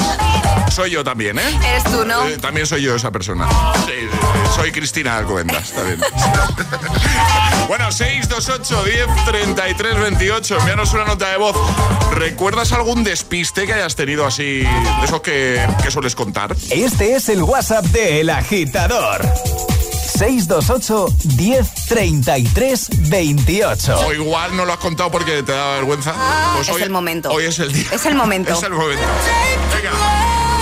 Soy 0.70 0.90
yo 0.90 1.02
también, 1.02 1.38
¿eh? 1.38 1.58
Eres 1.68 1.84
tú, 1.84 2.04
¿no? 2.04 2.26
Eh, 2.26 2.38
también 2.38 2.66
soy 2.66 2.82
yo 2.82 2.94
esa 2.94 3.10
persona. 3.10 3.48
Sí, 3.86 4.08
soy 4.54 4.70
Cristina 4.70 5.16
Alcobendas, 5.16 5.70
está 5.70 5.82
bien. 5.82 6.00
bueno, 7.68 7.90
628 7.90 8.84
10 8.84 9.06
33 9.26 10.00
28. 10.00 10.58
Envíanos 10.58 10.94
una 10.94 11.04
nota 11.04 11.28
de 11.30 11.36
voz. 11.38 11.56
¿Recuerdas 12.14 12.72
algún 12.72 13.02
despiste 13.02 13.66
que 13.66 13.72
hayas 13.72 13.96
tenido 13.96 14.26
así, 14.26 14.60
de 14.62 15.04
esos 15.04 15.20
que, 15.22 15.60
que 15.82 15.90
sueles 15.90 16.14
contar? 16.14 16.54
Este 16.70 17.16
es 17.16 17.28
el 17.28 17.42
WhatsApp 17.42 17.84
de 17.86 18.20
El 18.20 18.30
Agitador. 18.30 19.26
628 20.20 21.06
10 21.24 21.86
33 21.88 23.08
28. 23.08 24.00
O 24.06 24.12
igual 24.12 24.54
no 24.54 24.66
lo 24.66 24.74
has 24.74 24.78
contado 24.78 25.10
porque 25.10 25.42
te 25.42 25.52
da 25.52 25.76
vergüenza. 25.76 26.14
Pues 26.56 26.68
Es 26.68 26.74
hoy, 26.74 26.82
el 26.82 26.90
momento. 26.90 27.30
Hoy 27.30 27.44
es 27.46 27.58
el 27.58 27.72
día. 27.72 27.86
Es 27.90 28.04
el 28.04 28.16
momento. 28.16 28.52
Es 28.52 28.62
el 28.62 28.74
momento. 28.74 29.02
Venga. 29.74 29.90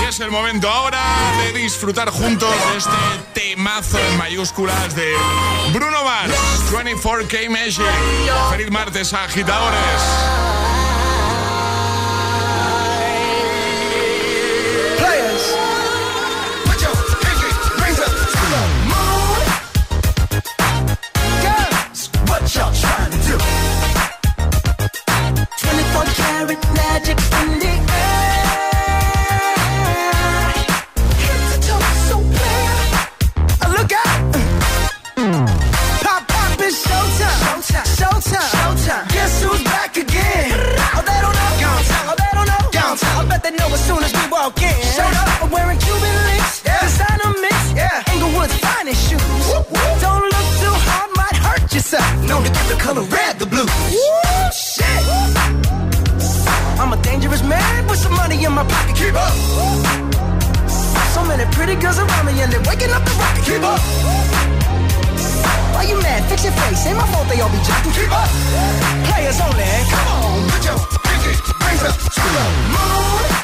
Y 0.01 0.05
es 0.09 0.21
el 0.21 0.31
momento 0.31 0.71
ahora 0.71 1.01
de 1.43 1.59
disfrutar 1.59 2.09
juntos 2.11 2.55
de 2.71 2.79
este 2.79 3.51
temazo 3.57 3.99
en 3.99 4.17
mayúsculas 4.17 4.95
de 4.95 5.13
Bruno 5.73 6.05
Mars, 6.05 6.35
24K 6.71 7.51
Magic. 7.51 7.83
Feliz 8.53 8.71
martes, 8.71 9.13
agitadores. 9.13 10.48
Up, 45.01 45.43
I'm 45.43 45.51
wearing 45.51 45.79
Cuban 45.79 46.15
links. 46.29 46.63
Yeah. 46.65 46.81
Designer 46.83 47.33
mix. 47.41 47.57
Yeah. 47.75 48.13
Inglewood's 48.13 48.55
finest 48.59 49.01
shoes. 49.09 49.23
Don't 50.03 50.25
look 50.25 50.49
too 50.63 50.77
hard, 50.89 51.11
might 51.17 51.37
hurt 51.37 51.73
yourself. 51.73 52.09
Known 52.29 52.43
to 52.45 52.51
give 52.51 52.69
the 52.69 52.79
color 52.81 53.03
red 53.03 53.39
the 53.39 53.47
blues. 53.47 53.71
Woo, 53.93 54.51
shit. 54.53 55.03
I'm 56.81 56.93
a 56.93 56.99
dangerous 57.03 57.43
man 57.43 57.87
with 57.89 57.99
some 57.99 58.15
money 58.15 58.45
in 58.45 58.53
my 58.53 58.65
pocket. 58.65 58.97
Keep 58.97 59.15
up. 59.15 59.35
So 61.15 61.25
many 61.25 61.45
pretty 61.53 61.75
girls 61.75 61.99
around 61.99 62.27
me 62.27 62.41
and 62.41 62.53
they're 62.53 62.63
waking 62.69 62.91
up 62.91 63.05
the 63.05 63.15
rocket. 63.19 63.45
Keep 63.45 63.63
up. 63.63 63.81
Why 65.75 65.83
you 65.85 66.01
mad? 66.03 66.25
Fix 66.29 66.45
your 66.45 66.53
face. 66.53 66.87
Ain't 66.87 66.97
my 66.97 67.07
fault 67.13 67.29
they 67.29 67.41
all 67.41 67.51
be 67.51 67.59
jacking. 67.67 67.93
Keep 67.93 68.13
up. 68.13 68.31
Players 69.11 69.41
only. 69.41 69.65
Come 69.91 70.09
on, 70.15 70.51
put 70.51 70.65
your 70.65 70.79
pinky 71.07 71.33
rings 71.67 71.83
up 71.83 71.95
to 71.99 72.21
the 72.35 72.45
moon. 72.75 73.38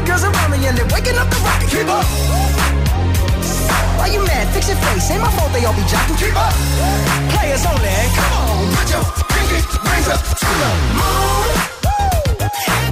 Pretty 0.00 0.06
girls 0.06 0.24
around 0.24 0.50
me 0.50 0.66
and 0.66 0.76
they're 0.76 0.86
waking 0.86 1.16
up 1.16 1.28
the 1.30 1.36
rocket. 1.36 1.68
Keep 1.70 1.88
up. 1.88 2.04
Why 3.98 4.06
you 4.12 4.24
mad? 4.24 4.48
Fix 4.54 4.68
your 4.68 4.76
face. 4.78 5.10
Ain't 5.10 5.22
my 5.22 5.30
fault 5.32 5.52
they 5.52 5.64
all 5.64 5.74
be 5.74 5.82
jocking. 5.82 6.18
Keep 6.18 6.36
up. 6.36 6.54
Players 7.32 7.64
only. 7.66 7.90
Come 8.16 8.32
on, 8.32 8.74
put 8.76 8.90
your 8.90 9.04
pinky 9.28 9.60
rings 9.84 10.08
up 10.08 10.20
to 10.40 10.50
the 10.60 10.70
moon. 10.98 11.48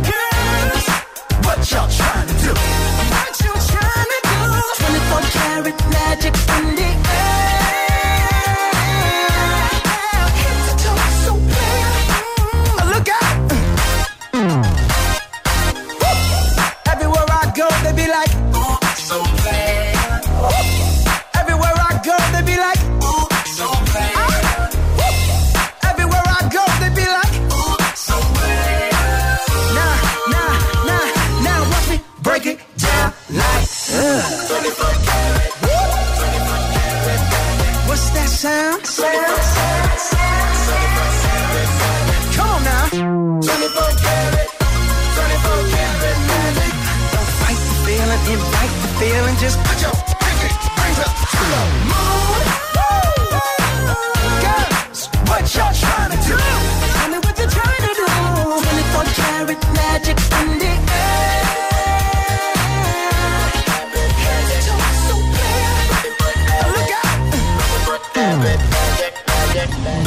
Girls, 0.08 0.84
what 1.44 1.58
y'all 1.70 1.88
trying 1.88 2.28
to 2.28 2.34
do? 2.44 2.52
What 3.12 3.34
you 3.44 3.52
trying 3.72 4.10
to 4.12 4.20
do? 4.28 4.40
24 4.78 5.20
karat 5.34 5.78
magic 5.92 6.34
in 6.58 6.64
the 6.76 6.97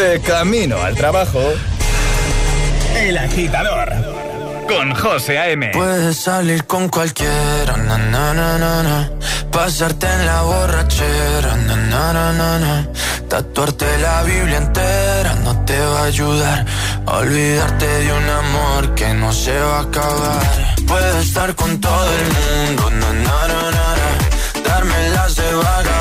De 0.02 0.20
camino 0.20 0.82
al 0.82 0.95
trabajo. 0.95 1.39
El 2.95 3.16
agitador. 3.20 3.93
Con 4.68 4.95
José 4.95 5.38
A.M. 5.38 5.70
Puedes 5.74 6.18
salir 6.18 6.66
con 6.66 6.89
cualquiera, 6.89 7.78
na, 7.78 7.99
na, 7.99 8.34
na, 8.34 8.58
na, 8.58 8.82
na. 8.82 9.10
pasarte 9.52 10.08
en 10.08 10.26
la 10.26 10.41
borrachera, 10.41 11.56
na, 11.68 11.76
na, 11.76 12.14
na, 12.14 12.34
na, 12.34 12.58
na. 12.58 12.88
tatuarte 13.30 13.86
la 13.99 14.24
Biblia 14.24 14.58
entera 14.58 15.36
no 15.43 15.64
te 15.66 15.80
va 15.80 15.99
a 15.99 16.06
ayudar 16.06 16.66
a 17.06 17.18
olvidarte 17.18 17.86
de 17.86 18.12
un 18.12 18.28
amor 18.28 18.95
que 18.95 19.14
no 19.14 19.32
se 19.32 19.56
va 19.56 19.78
a 19.78 19.82
acabar. 19.82 20.76
Puedes 20.88 21.28
estar 21.28 21.54
con 21.54 21.80
todo 21.80 22.10
el 22.20 22.26
mundo, 22.39 22.89
na, 22.89 23.14
na, 23.14 23.47
na, 23.47 23.72
na, 23.78 23.88
na. 23.99 24.64
darme 24.68 25.10
las 25.12 25.36
de 25.36 25.54
vagabundo, 25.54 26.01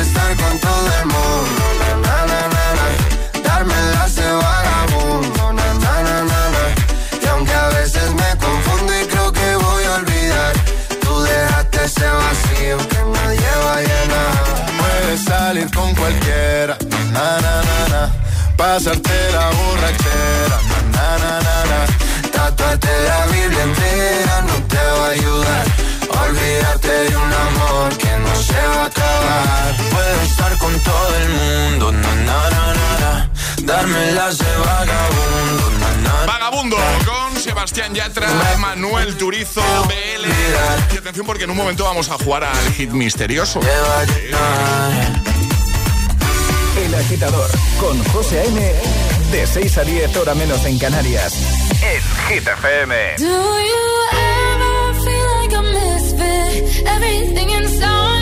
Estar 0.00 0.34
con 0.36 0.58
todo 0.60 0.88
el 0.98 1.06
mundo, 1.06 1.62
na, 1.78 1.90
na, 1.96 2.26
na, 2.26 2.40
na, 2.54 2.64
na. 2.78 3.42
darme 3.42 3.74
las 3.92 4.14
de 4.16 4.32
vagabundo, 4.32 5.52
na, 5.52 5.74
na, 5.74 6.02
na, 6.02 6.24
na, 6.24 6.40
na. 6.54 6.64
y 7.22 7.26
aunque 7.26 7.52
a 7.52 7.68
veces 7.68 8.10
me 8.14 8.30
confundo 8.38 8.98
y 8.98 9.06
creo 9.06 9.30
que 9.30 9.56
voy 9.56 9.84
a 9.84 9.94
olvidar, 9.96 10.52
tú 11.02 11.20
dejaste 11.20 11.84
ese 11.84 12.06
vacío 12.08 12.78
que 12.88 12.98
nadie 13.12 13.50
va 13.66 13.74
a 13.74 13.80
llenar. 13.82 14.44
Puedes 14.78 15.24
salir 15.24 15.70
con 15.70 15.94
cualquiera, 15.94 16.78
na, 17.12 17.38
na, 17.44 17.62
na, 17.68 17.88
na. 17.92 18.12
pasarte 18.56 19.32
la 19.32 19.50
borrachera, 19.50 20.58
na, 20.94 21.18
na, 21.18 21.40
na, 21.46 21.56
na. 21.70 22.30
Tatuarte 22.32 22.88
la 23.06 23.26
Biblia 23.26 23.62
entera 23.64 24.42
no 24.48 24.54
te 24.66 24.76
va 24.76 25.06
a 25.06 25.10
ayudar 25.10 25.89
olvidarte 26.30 26.88
de 26.88 27.16
un 27.16 27.32
amor 27.32 27.96
que 27.98 28.10
no 28.18 28.34
se 28.34 28.54
va 28.54 28.82
a 28.82 28.86
acabar. 28.86 29.76
Puedes 29.90 30.30
estar 30.30 30.58
con 30.58 30.78
todo 30.80 31.16
el 31.16 31.28
mundo, 31.28 31.92
na, 31.92 32.14
na, 32.14 32.50
na, 32.50 32.74
na, 32.74 32.98
na. 33.00 33.30
darme 33.62 34.12
las 34.12 34.38
de 34.38 34.56
vagabundo, 34.64 35.70
na, 35.80 35.96
na, 36.02 36.26
Vagabundo 36.26 36.76
con 37.04 37.40
Sebastián 37.40 37.94
Yatra, 37.94 38.28
Manuel 38.58 39.16
Turizo, 39.16 39.62
BL. 39.86 40.94
Y 40.94 40.98
atención 40.98 41.26
porque 41.26 41.44
en 41.44 41.50
un 41.50 41.56
momento 41.56 41.84
vamos 41.84 42.08
a 42.10 42.14
jugar 42.14 42.44
al 42.44 42.72
hit 42.74 42.90
misterioso. 42.90 43.60
El 46.76 46.94
agitador 46.94 47.50
con 47.80 48.02
José 48.04 48.40
A.M. 48.40 48.74
De 49.32 49.46
6 49.46 49.78
a 49.78 49.84
10 49.84 50.16
hora 50.16 50.34
menos 50.34 50.64
en 50.64 50.78
Canarias. 50.78 51.34
En 51.82 52.02
Hit 52.28 52.46
FM. 52.46 53.16
everything 56.86 57.50
inside. 57.50 58.19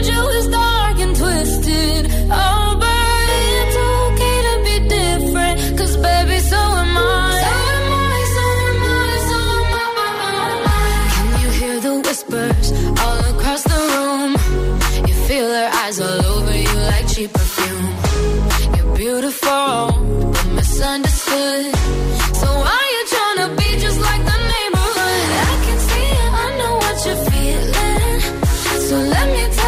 let 29.01 29.29
me 29.29 29.55
tell 29.55 29.68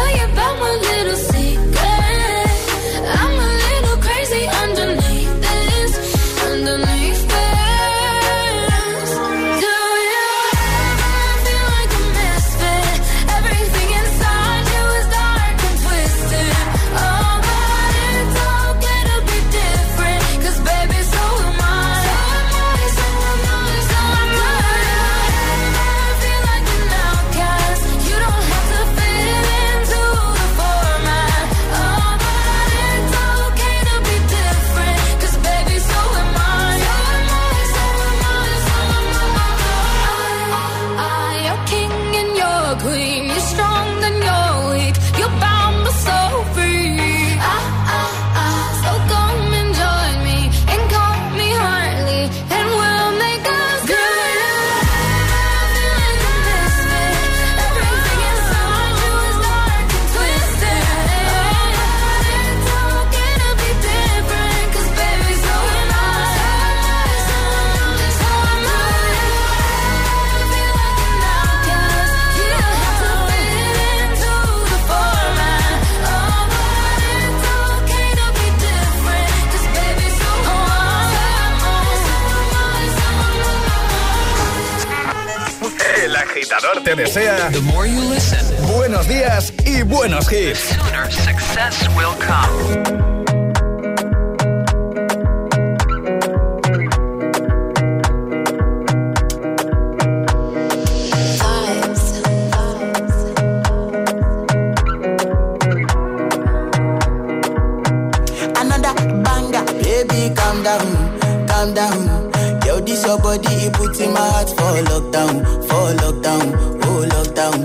oh 116.53 117.05
lockdown. 117.13 117.59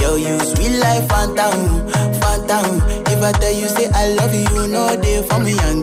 yo 0.00 0.16
you 0.16 0.38
sweet 0.40 0.78
life, 0.78 1.08
phantom, 1.08 1.86
phantom. 2.20 2.82
If 3.08 3.22
I 3.22 3.32
tell 3.32 3.52
you 3.52 3.68
say 3.68 3.88
I 3.92 4.08
love 4.14 4.34
you, 4.34 4.66
no 4.68 4.96
day 5.00 5.22
for 5.28 5.38
me, 5.40 5.52
young 5.54 5.82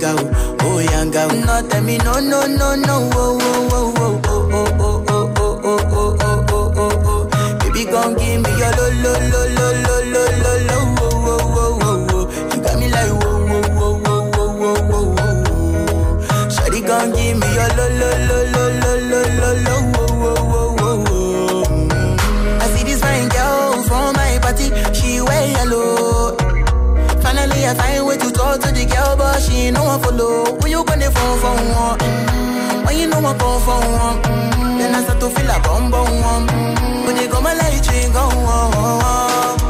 oh 0.61 0.79
young 0.79 1.11
girl. 1.11 1.29
No 1.29 1.67
tell 1.67 1.81
me 1.83 1.97
no, 1.97 2.19
no, 2.19 2.45
no, 2.45 2.75
no, 2.75 3.09
oh, 3.13 3.39
oh, 3.41 3.93
oh, 3.95 4.23
oh, 4.25 4.49
oh, 4.53 4.73
oh, 4.79 5.03
oh, 5.09 5.33
oh, 5.37 5.59
oh, 5.65 5.81
oh, 5.91 6.17
oh, 6.21 6.45
oh, 6.49 6.73
oh, 6.77 7.03
oh. 7.05 7.59
Baby, 7.59 7.85
gon' 7.85 8.15
give 8.15 8.41
me 8.41 8.49
your 8.59 8.71
lo, 8.77 8.85
lo, 9.03 9.13
lo, 9.29 9.41
lo, 9.55 9.67
lo. 9.83 9.92
she 29.43 29.67
ain't 29.67 29.75
no 29.77 29.83
one 29.83 30.01
follow. 30.01 30.57
When 30.59 30.71
you 30.71 30.83
gonna 30.85 31.11
phone 31.11 31.39
for 31.39 31.55
one? 31.55 31.99
Mm-hmm. 31.99 32.85
When 32.85 32.97
you 32.97 33.07
know 33.07 33.19
one 33.19 33.37
phone 33.39 33.61
for 33.61 33.79
one? 33.79 34.21
Mm-hmm. 34.23 34.77
Then 34.77 34.95
I 34.95 35.03
start 35.03 35.19
to 35.19 35.29
feel 35.29 35.49
a 35.49 35.59
bum 35.61 35.91
bum. 35.91 36.07
Mm-hmm. 36.07 37.05
When 37.05 37.15
they 37.15 37.27
go 37.27 37.41
my 37.41 37.53
light, 37.53 37.73
you 37.75 38.13
go. 38.13 38.23
Oh, 38.23 38.47
oh, 38.47 38.71
oh. 38.75 39.57
oh. 39.59 39.62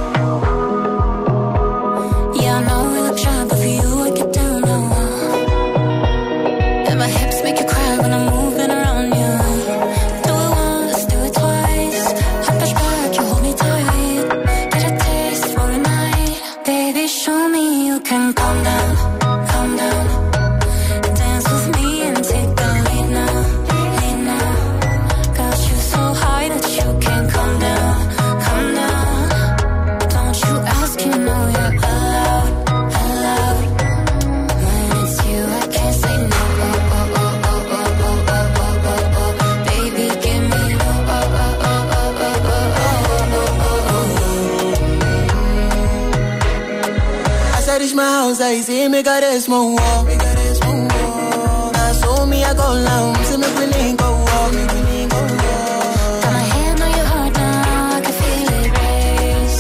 pasa 48.44 48.54
y 48.54 48.64
si 48.64 48.90
me 48.90 49.04
quieres 49.04 49.48
mover. 49.48 50.04
Me 50.06 50.18
quieres 50.18 50.60
mover. 50.66 51.78
Asumí 51.90 52.44
a 52.44 52.56
con 52.56 52.84
la 52.84 53.04
um, 53.04 53.14
un 53.34 53.40
me 53.40 53.48
quieren 53.48 53.96
go 53.98 54.06
walk. 54.06 54.52
Me 54.54 54.66
quieren 54.68 55.10
go 55.10 55.18
your 56.98 57.08
heart 57.12 57.34
now, 57.36 57.98
I 57.98 58.02
can 58.02 58.14
feel 58.22 58.50
it 58.60 58.72
race. 58.80 59.60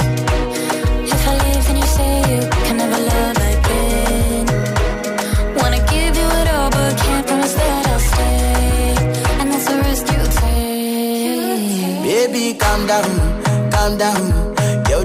If 1.13 1.27
I 1.27 1.33
leave 1.43 1.65
then 1.67 1.77
you 1.77 1.87
say 1.97 2.13
you 2.33 2.41
can 2.65 2.77
never 2.77 2.99
love 3.11 3.39
again. 3.53 4.45
Wanna 5.57 5.79
give 5.91 6.15
you 6.21 6.27
it 6.39 6.47
all 6.55 6.69
but 6.69 6.93
can't 6.97 7.25
promise 7.27 7.53
that 7.53 7.87
I'll 7.87 7.99
stay. 7.99 8.95
And 9.39 9.47
that's 9.51 9.65
the 9.69 9.75
risk 9.87 10.05
you 10.13 10.21
take. 10.39 12.03
Baby, 12.03 12.43
calm 12.57 12.87
down, 12.87 13.09
calm 13.71 13.97
down 13.97 14.52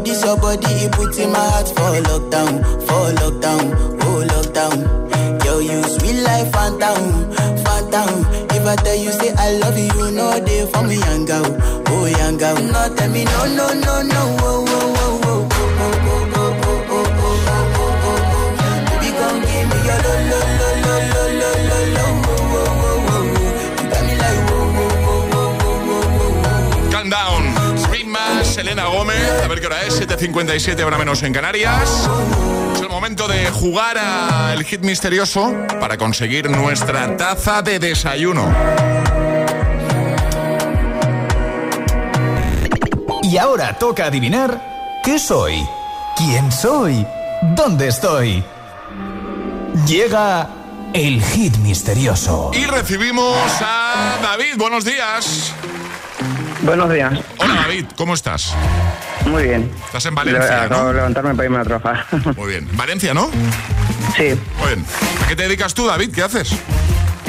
This 0.09 0.25
your 0.25 0.39
body, 0.39 0.65
it 0.89 0.93
puts 0.93 1.19
in 1.19 1.31
my 1.33 1.39
heart 1.39 1.69
for 1.69 1.93
lockdown, 2.09 2.65
for 2.89 3.13
lockdown, 3.21 4.01
oh 4.05 4.25
lockdown. 4.33 5.39
Girl, 5.45 5.61
you 5.61 5.83
sweet 5.83 6.23
life, 6.23 6.51
phantom, 6.51 7.31
phantom. 7.63 8.25
If 8.57 8.67
I 8.67 8.77
tell 8.77 8.97
you, 8.97 9.13
say 9.13 9.35
I 9.37 9.59
love 9.59 9.77
you, 9.77 9.85
you 9.85 10.11
know 10.13 10.41
they 10.41 10.65
for 10.73 10.83
me, 10.83 10.97
young 10.97 11.27
girl, 11.27 11.45
oh 11.89 12.07
young 12.07 12.39
girl. 12.39 12.55
No, 12.57 12.95
tell 12.97 13.11
me, 13.11 13.25
no, 13.25 13.45
no, 13.55 13.69
no, 13.75 14.01
no, 14.01 14.37
oh, 14.41 14.65
oh. 14.67 14.78
Selena 28.69 28.89
Gómez. 28.89 29.43
A 29.43 29.49
ver 29.49 29.61
qué 29.61 29.67
hora 29.67 29.83
es, 29.85 29.99
7.57, 29.99 30.85
hora 30.85 30.99
menos 30.99 31.23
en 31.23 31.33
Canarias. 31.33 32.07
Es 32.75 32.83
el 32.83 32.91
momento 32.91 33.27
de 33.27 33.49
jugar 33.51 33.97
al 33.97 34.63
hit 34.63 34.83
misterioso 34.83 35.55
para 35.81 35.97
conseguir 35.97 36.51
nuestra 36.51 37.17
taza 37.17 37.63
de 37.63 37.79
desayuno. 37.79 38.55
Y 43.23 43.39
ahora 43.39 43.79
toca 43.79 44.05
adivinar 44.05 45.01
qué 45.03 45.19
soy, 45.19 45.67
quién 46.19 46.53
soy, 46.53 47.07
dónde 47.57 47.89
estoy. 47.89 48.45
Llega 49.87 50.47
el 50.93 51.23
hit 51.23 51.57
misterioso. 51.57 52.51
Y 52.53 52.67
recibimos 52.67 53.39
a 53.63 54.19
David. 54.21 54.59
Buenos 54.59 54.85
días. 54.85 55.55
Buenos 56.69 56.93
días. 56.93 57.19
Hola 57.39 57.55
David, 57.55 57.87
¿cómo 57.97 58.13
estás? 58.13 58.55
Muy 59.25 59.45
bien. 59.45 59.71
Estás 59.87 60.05
en 60.05 60.15
Valencia, 60.15 60.65
Acabo 60.65 60.83
¿no? 60.83 60.89
de 60.89 60.95
levantarme 60.97 61.35
para 61.35 61.45
irme 61.47 61.59
a 61.59 61.65
trabajar. 61.65 62.05
Muy 62.37 62.47
bien. 62.49 62.69
Valencia, 62.73 63.15
¿no? 63.15 63.31
Sí. 64.15 64.39
Muy 64.59 64.67
bien. 64.75 64.85
¿A 65.25 65.29
qué 65.29 65.35
te 65.35 65.45
dedicas 65.45 65.73
tú, 65.73 65.87
David? 65.87 66.13
¿Qué 66.15 66.23
haces? 66.23 66.55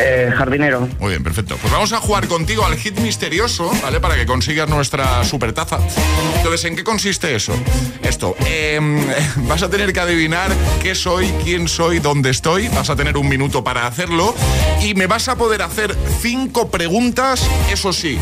Eh, 0.02 0.32
jardinero. 0.36 0.88
Muy 1.00 1.10
bien, 1.10 1.24
perfecto. 1.24 1.58
Pues 1.58 1.74
vamos 1.74 1.92
a 1.92 1.98
jugar 2.00 2.28
contigo 2.28 2.66
al 2.66 2.78
hit 2.78 2.98
misterioso, 3.00 3.70
¿vale? 3.84 4.00
Para 4.00 4.16
que 4.16 4.26
consigas 4.26 4.70
nuestra 4.70 5.24
super 5.26 5.52
taza. 5.52 5.80
Entonces, 6.38 6.64
¿en 6.66 6.76
qué 6.78 6.84
consiste 6.84 7.36
eso? 7.36 7.54
Esto, 8.02 8.36
em, 8.46 9.06
vas 9.48 9.62
a 9.62 9.70
tener 9.70 9.92
que 9.92 10.00
adivinar 10.00 10.52
qué 10.82 10.96
soy, 10.96 11.28
quién 11.44 11.68
soy, 11.68 12.00
dónde 12.00 12.30
estoy. 12.30 12.70
Vas 12.70 12.90
a 12.90 12.96
tener 12.96 13.18
un 13.18 13.28
minuto 13.28 13.64
para 13.64 13.88
hacerlo. 13.88 14.34
Y 14.82 14.94
me 14.94 15.08
vas 15.08 15.28
a 15.28 15.36
poder 15.36 15.62
hacer 15.62 15.96
cinco 16.22 16.70
preguntas, 16.70 17.46
eso 17.70 17.92
sí. 17.92 18.18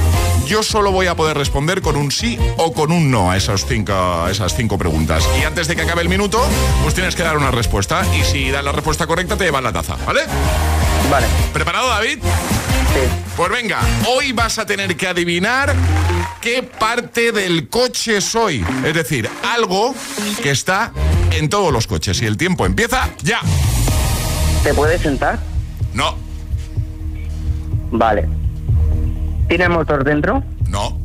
Yo 0.47 0.63
solo 0.63 0.91
voy 0.91 1.07
a 1.07 1.15
poder 1.15 1.37
responder 1.37 1.81
con 1.81 1.95
un 1.95 2.11
sí 2.11 2.39
o 2.57 2.73
con 2.73 2.91
un 2.91 3.11
no 3.11 3.29
a 3.29 3.37
esas 3.37 3.65
cinco, 3.65 3.93
a 3.93 4.31
esas 4.31 4.55
cinco 4.55 4.77
preguntas. 4.77 5.27
Y 5.39 5.43
antes 5.43 5.67
de 5.67 5.75
que 5.75 5.83
acabe 5.83 6.01
el 6.01 6.09
minuto, 6.09 6.41
pues 6.81 6.95
tienes 6.95 7.15
que 7.15 7.23
dar 7.23 7.37
una 7.37 7.51
respuesta. 7.51 8.03
Y 8.17 8.23
si 8.23 8.49
das 8.49 8.63
la 8.63 8.71
respuesta 8.71 9.05
correcta, 9.05 9.37
te 9.37 9.43
llevas 9.43 9.61
la 9.61 9.73
taza, 9.73 9.95
¿vale? 10.05 10.21
Vale. 11.11 11.27
¿Preparado, 11.67 11.89
David? 11.89 12.19
Sí. 12.19 13.23
Pues 13.35 13.51
venga, 13.51 13.79
hoy 14.07 14.31
vas 14.31 14.57
a 14.57 14.65
tener 14.65 14.95
que 14.95 15.05
adivinar 15.05 15.75
qué 16.39 16.63
parte 16.63 17.33
del 17.33 17.67
coche 17.67 18.21
soy. 18.21 18.65
Es 18.85 18.93
decir, 18.93 19.29
algo 19.45 19.93
que 20.41 20.51
está 20.51 20.93
en 21.33 21.49
todos 21.49 21.73
los 21.73 21.85
coches. 21.85 22.21
Y 22.21 22.25
el 22.25 22.37
tiempo 22.37 22.65
empieza 22.65 23.09
ya. 23.21 23.41
¿Te 24.63 24.73
puedes 24.73 25.01
sentar? 25.01 25.39
No, 25.93 26.15
Vale. 27.91 28.29
¿Tiene 29.49 29.67
motor 29.67 30.05
dentro? 30.05 30.41
no, 30.69 30.97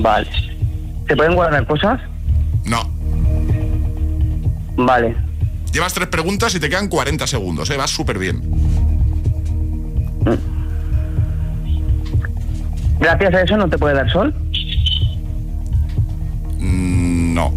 Vale. 0.00 0.30
¿Se 1.06 1.14
pueden 1.14 1.34
guardar 1.34 1.66
cosas? 1.66 2.00
no. 2.64 2.82
Vale. 4.78 5.23
Llevas 5.74 5.92
tres 5.92 6.06
preguntas 6.06 6.54
y 6.54 6.60
te 6.60 6.70
quedan 6.70 6.86
40 6.86 7.26
segundos, 7.26 7.68
¿eh? 7.68 7.76
Vas 7.76 7.90
súper 7.90 8.16
bien. 8.16 8.40
Gracias 13.00 13.34
a 13.34 13.42
eso 13.42 13.56
no 13.56 13.68
te 13.68 13.76
puede 13.76 13.96
dar 13.96 14.08
sol. 14.08 14.32
Mm, 16.60 17.34
no. 17.34 17.52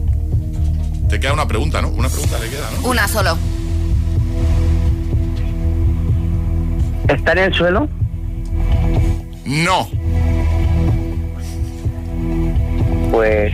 Te 1.10 1.20
queda 1.20 1.34
una 1.34 1.48
pregunta, 1.48 1.80
¿no? 1.80 1.90
Una 1.90 2.10
pregunta 2.10 2.40
le 2.40 2.50
queda, 2.50 2.68
¿no? 2.72 2.90
Una 2.90 3.08
solo. 3.08 3.38
¿Está 7.10 7.34
en 7.34 7.38
el 7.38 7.54
suelo? 7.54 7.88
No. 9.46 9.88
Pues. 13.12 13.54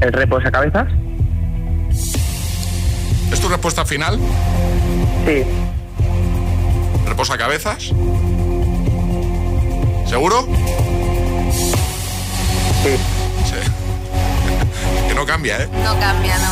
¿El 0.00 0.12
reposacabezas? 0.14 0.88
¿Es 3.48 3.50
tu 3.50 3.54
respuesta 3.54 3.86
final? 3.86 4.18
Sí. 5.24 5.42
¿Reposa 7.06 7.38
cabezas? 7.38 7.84
¿Seguro? 10.06 10.46
Sí. 12.82 12.90
Sí. 13.46 13.56
que 15.08 15.14
no 15.14 15.24
cambia, 15.24 15.62
¿eh? 15.62 15.68
No 15.82 15.98
cambia, 15.98 16.36
no. 16.40 16.50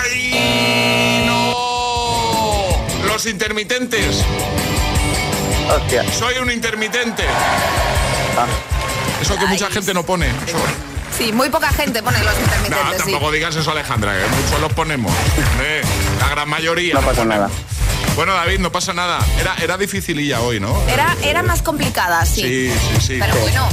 ¡Ay! 0.00 1.24
¡No! 1.26 1.56
Los 3.08 3.26
intermitentes. 3.26 4.24
Hostia. 5.74 6.04
Soy 6.12 6.38
un 6.38 6.52
intermitente. 6.52 7.24
Ah. 8.38 8.46
Eso 9.20 9.36
que 9.36 9.46
mucha 9.46 9.68
gente 9.70 9.92
no 9.92 10.04
pone. 10.04 10.28
Eso- 10.28 10.56
Sí, 11.20 11.32
muy 11.32 11.50
poca 11.50 11.68
gente 11.72 12.02
pone 12.02 12.18
los 12.24 12.34
No, 12.34 12.40
intermitentes, 12.40 13.02
sí. 13.04 13.10
tampoco 13.12 13.30
digas 13.30 13.54
eso, 13.54 13.70
Alejandra, 13.70 14.14
que 14.18 14.26
muchos 14.42 14.58
los 14.60 14.72
ponemos. 14.72 15.12
Eh, 15.62 15.82
la 16.18 16.28
gran 16.30 16.48
mayoría. 16.48 16.94
No 16.94 17.02
pasa 17.02 17.24
nada. 17.26 17.50
Bueno, 18.16 18.32
David, 18.32 18.58
no 18.60 18.72
pasa 18.72 18.94
nada. 18.94 19.18
Era, 19.38 19.54
era 19.62 19.76
dificililla 19.76 20.40
hoy, 20.40 20.60
¿no? 20.60 20.80
Era, 20.88 21.14
era 21.22 21.42
más 21.42 21.60
complicada, 21.62 22.24
sí. 22.24 22.40
Sí, 22.42 22.72
sí, 22.72 23.00
sí. 23.06 23.18
Pero 23.20 23.36
bueno, 23.36 23.68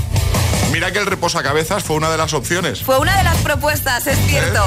Mira 0.71 0.91
que 0.91 0.99
el 0.99 1.05
reposacabezas 1.05 1.83
fue 1.85 1.95
una 1.95 2.09
de 2.09 2.17
las 2.17 2.33
opciones. 2.33 2.81
fue 2.83 2.99
una 2.99 3.15
de 3.17 3.23
las 3.23 3.37
propuestas, 3.37 4.05
es 4.07 4.17
cierto. 4.27 4.61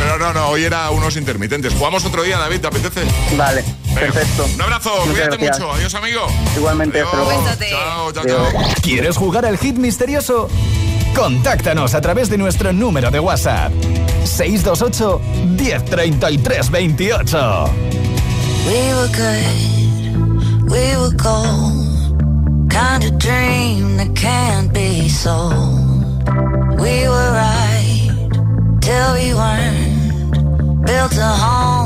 Pero 0.00 0.18
no, 0.18 0.32
no, 0.34 0.48
hoy 0.48 0.64
era 0.64 0.90
unos 0.90 1.16
intermitentes. 1.16 1.72
Jugamos 1.72 2.04
otro 2.04 2.24
día, 2.24 2.36
David, 2.38 2.60
¿te 2.60 2.66
apetece? 2.66 3.02
Vale. 3.36 3.64
Perfecto. 3.94 4.44
Un 4.52 4.60
abrazo, 4.60 4.90
Muchas 4.90 5.12
cuídate 5.12 5.36
gracias. 5.36 5.60
mucho. 5.60 5.72
Adiós, 5.72 5.94
amigo. 5.94 6.26
Igualmente. 6.56 6.98
Chao, 6.98 8.12
chao, 8.12 8.22
Adiós. 8.24 8.52
chao. 8.52 8.62
¿Quieres 8.82 9.16
jugar 9.16 9.46
al 9.46 9.56
hit 9.56 9.76
misterioso? 9.76 10.50
Contáctanos 11.14 11.94
a 11.94 12.00
través 12.00 12.28
de 12.28 12.36
nuestro 12.36 12.72
número 12.72 13.10
de 13.10 13.20
WhatsApp. 13.20 13.72
628 14.24 15.20
1033 15.56 16.66
28. 16.70 17.70
We 18.66 18.94
were 18.94 19.08
good, 19.08 20.70
we 20.70 20.96
were 20.96 21.14
gold. 21.16 22.70
Kind 22.70 23.04
of 23.04 23.18
dream 23.18 23.96
that 23.98 24.14
can't 24.14 24.72
be 24.72 25.08
sold. 25.08 25.54
We 26.80 27.06
were 27.06 27.30
right 27.32 28.10
till 28.80 29.14
we 29.14 29.34
weren't. 29.34 30.84
Built 30.84 31.16
a 31.16 31.32
home 31.32 31.83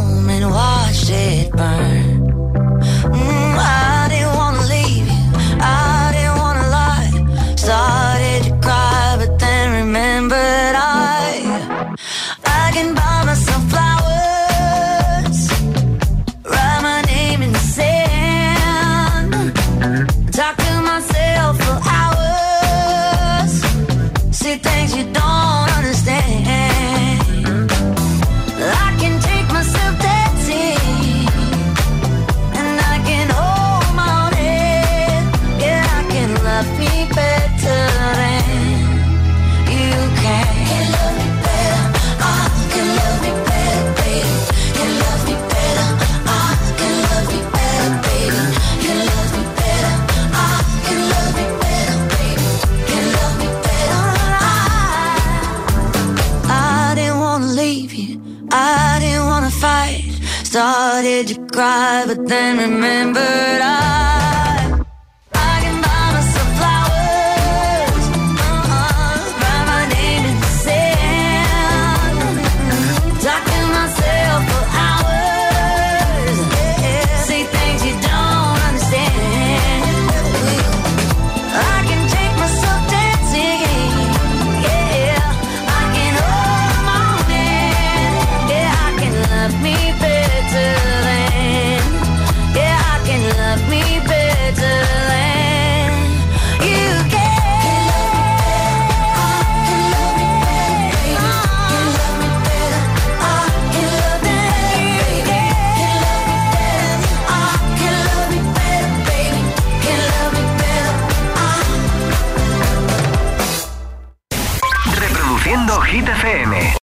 then 62.28 62.58
remember 62.58 63.57